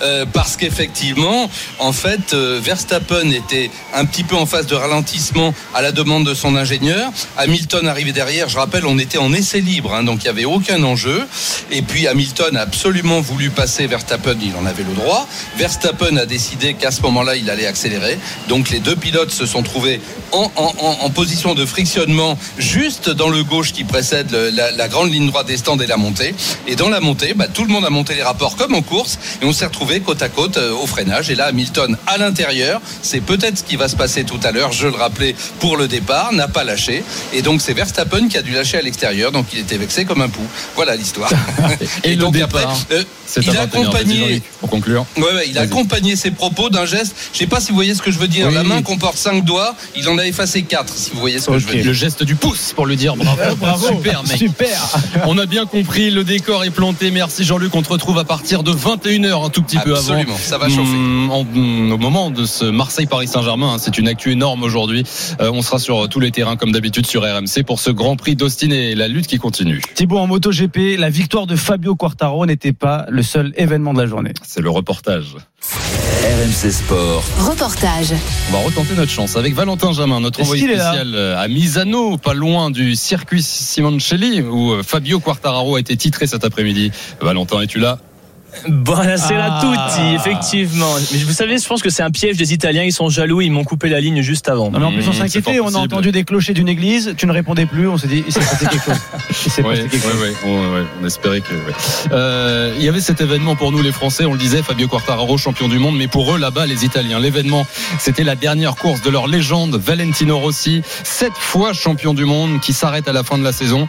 [0.03, 5.55] Euh, parce qu'effectivement, en fait, euh, Verstappen était un petit peu en phase de ralentissement
[5.74, 7.11] à la demande de son ingénieur.
[7.36, 8.49] Hamilton arrivait derrière.
[8.49, 11.26] Je rappelle, on était en essai libre, hein, donc il n'y avait aucun enjeu.
[11.70, 14.36] Et puis Hamilton a absolument voulu passer Verstappen.
[14.43, 15.26] Il en avait le droit.
[15.57, 18.18] Verstappen a décidé qu'à ce moment-là, il allait accélérer.
[18.49, 19.78] Donc les deux pilotes se sont trouvés
[20.33, 24.70] en, en- en- en position de frictionnement juste dans le gauche qui précède le- la,
[24.72, 26.35] la grande ligne droite des stands et la montée.
[26.66, 29.18] Et dans la montée, bah, tout le monde a monté les rapports comme en course
[29.43, 31.31] et on s'est retrouvé côte à côte euh, au freinage.
[31.31, 34.72] Et là, Hamilton à l'intérieur, c'est peut-être ce qui va se passer tout à l'heure.
[34.72, 37.03] Je le rappelais pour le départ, n'a pas lâché.
[37.33, 39.33] Et donc c'est Verstappen qui a dû lâcher à l'extérieur.
[39.33, 40.43] Donc il était vexé comme un pou.
[40.76, 41.31] Voilà l'histoire.
[42.05, 44.43] Et, le donc départ, euh, c'est il a 21 Vas-y, accompagné.
[44.61, 45.07] Pour conclure.
[45.16, 47.14] Ouais, ouais, il a accompagné ses propos d'un geste.
[47.33, 48.47] Je sais pas si vous voyez ce que je veux dire.
[48.49, 48.55] Oui.
[48.55, 49.68] La main comporte cinq doigts.
[49.97, 51.85] Il en a effacé quatre, si vous voyez ce que je veux dire.
[51.85, 53.87] Le geste du pouce pour lui dire bravo, Bravo.
[53.89, 54.37] super mec.
[54.39, 54.99] Super.
[55.27, 57.11] On a bien compris, le décor est planté.
[57.11, 57.75] Merci Jean-Luc.
[57.75, 60.12] On te retrouve à partir de 21h, un tout petit peu avant.
[60.14, 60.81] Absolument, ça va chauffer.
[60.81, 65.05] En- hum, au moment de ce Marseille-Paris Saint-Germain, hein, c'est une actu énorme aujourd'hui.
[65.41, 68.37] Euh, on sera sur tous les terrains comme d'habitude sur RMC pour ce Grand Prix
[68.37, 69.81] d'Austin et la lutte qui continue.
[69.95, 74.07] Thibaut en MotoGP, la victoire de Fabio Quartaro n'était pas le seul événement de la
[74.09, 74.33] journée.
[74.47, 75.37] C'est le reportage.
[75.62, 77.23] RMC Sport.
[77.39, 78.12] Reportage.
[78.49, 82.32] On va retenter notre chance avec Valentin Jamin, notre envoyé spécial euh, à Misano, pas
[82.32, 86.92] loin du circuit Simoncelli, où Fabio Quartararo a été titré cet après-midi.
[87.20, 87.98] Valentin, es-tu là?
[88.68, 89.90] Buonasera Ah.
[89.92, 90.94] tutti, effectivement.
[91.12, 92.82] Mais vous savez, je pense que c'est un piège des Italiens.
[92.82, 94.70] Ils sont jaloux, ils m'ont coupé la ligne juste avant.
[94.70, 95.61] Non, mais en plus, on c'est s'inquiétait.
[95.61, 97.14] On a entendu des clochers d'une église.
[97.16, 97.88] Tu ne répondais plus.
[97.88, 98.94] On s'est dit, il s'est passé quelque chose.
[99.46, 100.22] Il s'est Ouais, passé quelque ouais, chose.
[100.44, 101.53] ouais, ouais, ouais, on espérait que.
[101.53, 101.74] ouais.
[102.12, 105.36] Euh, il y avait cet événement pour nous les Français, on le disait, Fabio Quartararo
[105.38, 107.66] champion du monde, mais pour eux là-bas les Italiens, l'événement,
[107.99, 112.72] c'était la dernière course de leur légende Valentino Rossi, sept fois champion du monde, qui
[112.72, 113.88] s'arrête à la fin de la saison.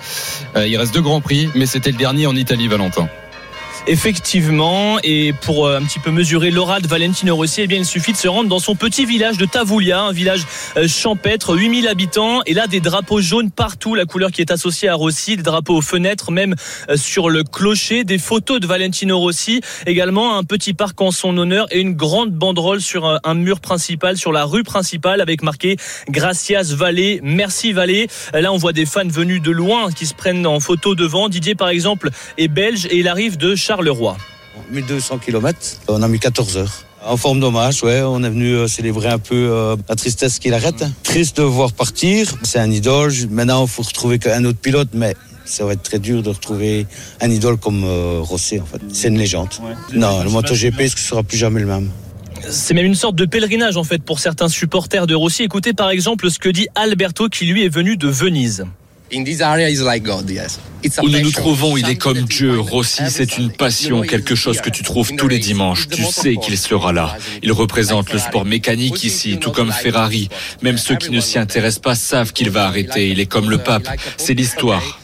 [0.56, 3.08] Euh, il reste deux grands prix, mais c'était le dernier en Italie, Valentin.
[3.92, 7.86] Effectivement, et pour euh, un petit peu mesurer l'aura de Valentino Rossi, eh bien, il
[7.86, 10.46] suffit de se rendre dans son petit village de Tavoulia, un village
[10.78, 14.90] euh, champêtre, 8000 habitants, et là des drapeaux jaunes partout, la couleur qui est associée
[14.90, 16.54] à Rossi, des drapeaux aux fenêtres, même
[16.88, 21.36] euh, sur le clocher, des photos de Valentino Rossi, également un petit parc en son
[21.36, 25.78] honneur et une grande banderole sur un mur principal, sur la rue principale, avec marqué
[26.10, 28.08] Gracias Vallée, merci Vallée.
[28.34, 31.28] Là, on voit des fans venus de loin qui se prennent en photo devant.
[31.28, 34.18] Didier, par exemple, est belge et il arrive de Charleroi.
[34.72, 35.58] 1200 km,
[35.88, 36.84] on a mis 14 heures.
[37.06, 40.54] En forme d'hommage, ouais, on est venu euh, célébrer un peu euh, la tristesse qu'il
[40.54, 40.84] arrête.
[41.04, 43.14] Triste de voir partir, c'est un idole.
[43.30, 45.16] Maintenant, il faut retrouver qu'un autre pilote, mais
[45.46, 46.88] ça va être très dur de retrouver
[47.22, 48.82] un idole comme euh, Rossi, en fait.
[48.92, 49.48] C'est une légende.
[49.94, 51.90] Non, le MotoGP, ce ne sera plus jamais le même.
[52.50, 55.44] C'est même une sorte de pèlerinage en fait pour certains supporters de Rossi.
[55.44, 58.66] Écoutez par exemple ce que dit Alberto qui lui est venu de Venise.
[61.02, 62.60] Où nous nous trouvons, il est comme Dieu.
[62.60, 65.88] Rossi, c'est une passion, quelque chose que tu trouves tous les dimanches.
[65.90, 67.18] Tu sais qu'il sera là.
[67.44, 70.30] Il représente le sport mécanique ici, tout comme Ferrari.
[70.62, 73.10] Même ceux qui ne s'y intéressent pas savent qu'il va arrêter.
[73.10, 73.90] Il est comme le pape.
[74.18, 75.00] C'est l'histoire.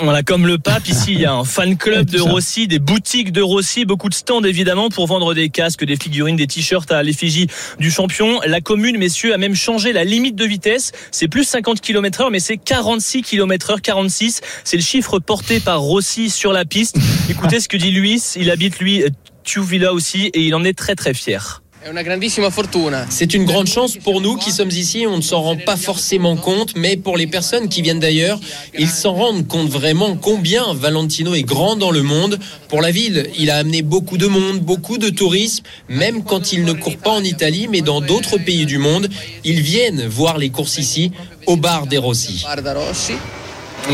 [0.00, 3.32] Voilà, comme le pape, ici il y a un fan club de Rossi, des boutiques
[3.32, 7.02] de Rossi, beaucoup de stands évidemment pour vendre des casques, des figurines, des t-shirts à
[7.02, 7.48] l'effigie
[7.80, 8.40] du champion.
[8.46, 10.92] La commune, messieurs, a même changé la limite de vitesse.
[11.10, 14.40] C'est plus 50 km heure, mais c'est 46 km heure, 46.
[14.62, 16.96] C'est le chiffre porté par Rossi sur la piste.
[17.30, 18.22] Écoutez ce que dit Luis.
[18.36, 19.04] Il habite lui
[19.42, 21.62] Tuvilla aussi et il en est très très fier.
[23.08, 26.36] C'est une grande chance pour nous qui sommes ici, on ne s'en rend pas forcément
[26.36, 28.40] compte, mais pour les personnes qui viennent d'ailleurs,
[28.76, 32.38] ils s'en rendent compte vraiment combien Valentino est grand dans le monde.
[32.68, 36.64] Pour la ville, il a amené beaucoup de monde, beaucoup de tourisme, même quand il
[36.64, 39.08] ne court pas en Italie, mais dans d'autres pays du monde,
[39.44, 41.12] ils viennent voir les courses ici,
[41.46, 42.44] au bar des Rossi.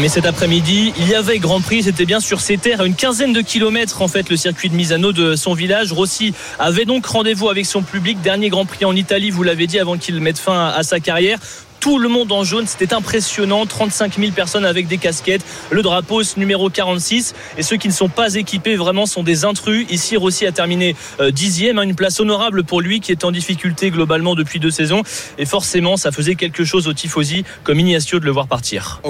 [0.00, 2.96] Mais cet après-midi, il y avait Grand Prix, c'était bien sur ses terres, à une
[2.96, 5.92] quinzaine de kilomètres en fait le circuit de Misano de son village.
[5.92, 9.78] Rossi avait donc rendez-vous avec son public, dernier Grand Prix en Italie, vous l'avez dit,
[9.78, 11.38] avant qu'il mette fin à sa carrière
[11.84, 12.66] tout le monde en jaune.
[12.66, 13.66] C'était impressionnant.
[13.66, 15.42] 35 000 personnes avec des casquettes.
[15.70, 17.34] Le drapeau numéro 46.
[17.58, 19.84] Et ceux qui ne sont pas équipés vraiment sont des intrus.
[19.90, 21.78] Ici, Rossi a terminé euh, dixième.
[21.78, 25.02] Hein, une place honorable pour lui qui est en difficulté globalement depuis deux saisons.
[25.36, 29.02] Et forcément, ça faisait quelque chose au Tifosi comme Ignacio de le voir partir.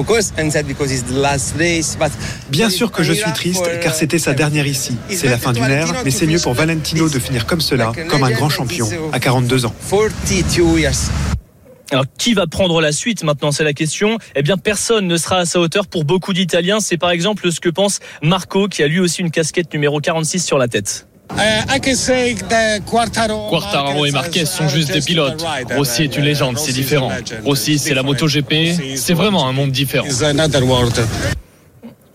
[2.48, 4.96] Bien sûr que je suis triste car c'était sa dernière ici.
[5.10, 8.24] C'est la fin d'une ère, mais c'est mieux pour Valentino de finir comme cela, comme
[8.24, 9.74] un grand champion, à 42 ans.
[11.90, 14.18] Alors, qui va prendre la suite maintenant C'est la question.
[14.34, 16.80] Eh bien, personne ne sera à sa hauteur pour beaucoup d'Italiens.
[16.80, 20.40] C'est par exemple ce que pense Marco, qui a lui aussi une casquette numéro 46
[20.44, 21.06] sur la tête.
[23.48, 25.44] Quartararo et Marquez sont juste des pilotes.
[25.74, 27.10] Rossi est une légende, c'est différent.
[27.44, 30.06] Rossi, c'est la moto GP, c'est vraiment un monde différent.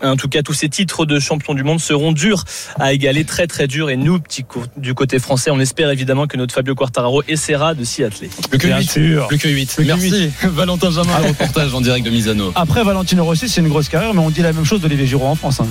[0.03, 2.43] En tout cas, tous ces titres de champion du monde seront durs
[2.79, 3.89] à égaler, très très durs.
[3.89, 4.45] Et nous, petit
[4.77, 8.29] du côté français, on espère évidemment que notre Fabio Quartararo essaiera de s'y atteler.
[8.51, 8.99] Le Q8.
[9.29, 9.85] Le Q8.
[9.85, 10.31] Merci.
[10.43, 12.51] Valentin Jamin, reportage en direct de Misano.
[12.55, 15.27] Après Valentino Rossi, c'est une grosse carrière, mais on dit la même chose d'Olivier Giroud
[15.27, 15.59] en France.
[15.59, 15.67] Hein.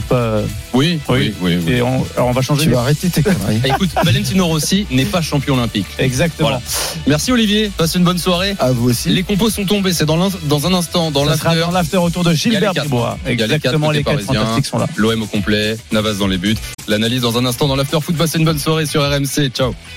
[0.74, 2.64] Oui, oui, oui, Et on, alors on va changer.
[2.64, 3.60] Tu vas arrêter tes conneries.
[3.64, 5.86] Écoute, Valentino Rossi n'est pas champion olympique.
[5.98, 6.60] Exactement.
[7.06, 7.70] Merci Olivier.
[7.76, 8.54] Passe une bonne soirée.
[8.58, 9.08] À vous aussi.
[9.08, 9.92] Les compos sont tombés.
[9.92, 11.60] C'est dans, dans un instant dans l'after.
[11.60, 13.18] Dans l'after autour de Gilbert Dubois.
[13.26, 14.17] Exactement les quatre
[14.96, 16.56] L'OM au complet, Navas dans les buts.
[16.86, 18.28] L'analyse dans un instant dans l'after football.
[18.28, 19.50] C'est une bonne soirée sur RMC.
[19.50, 19.74] Ciao.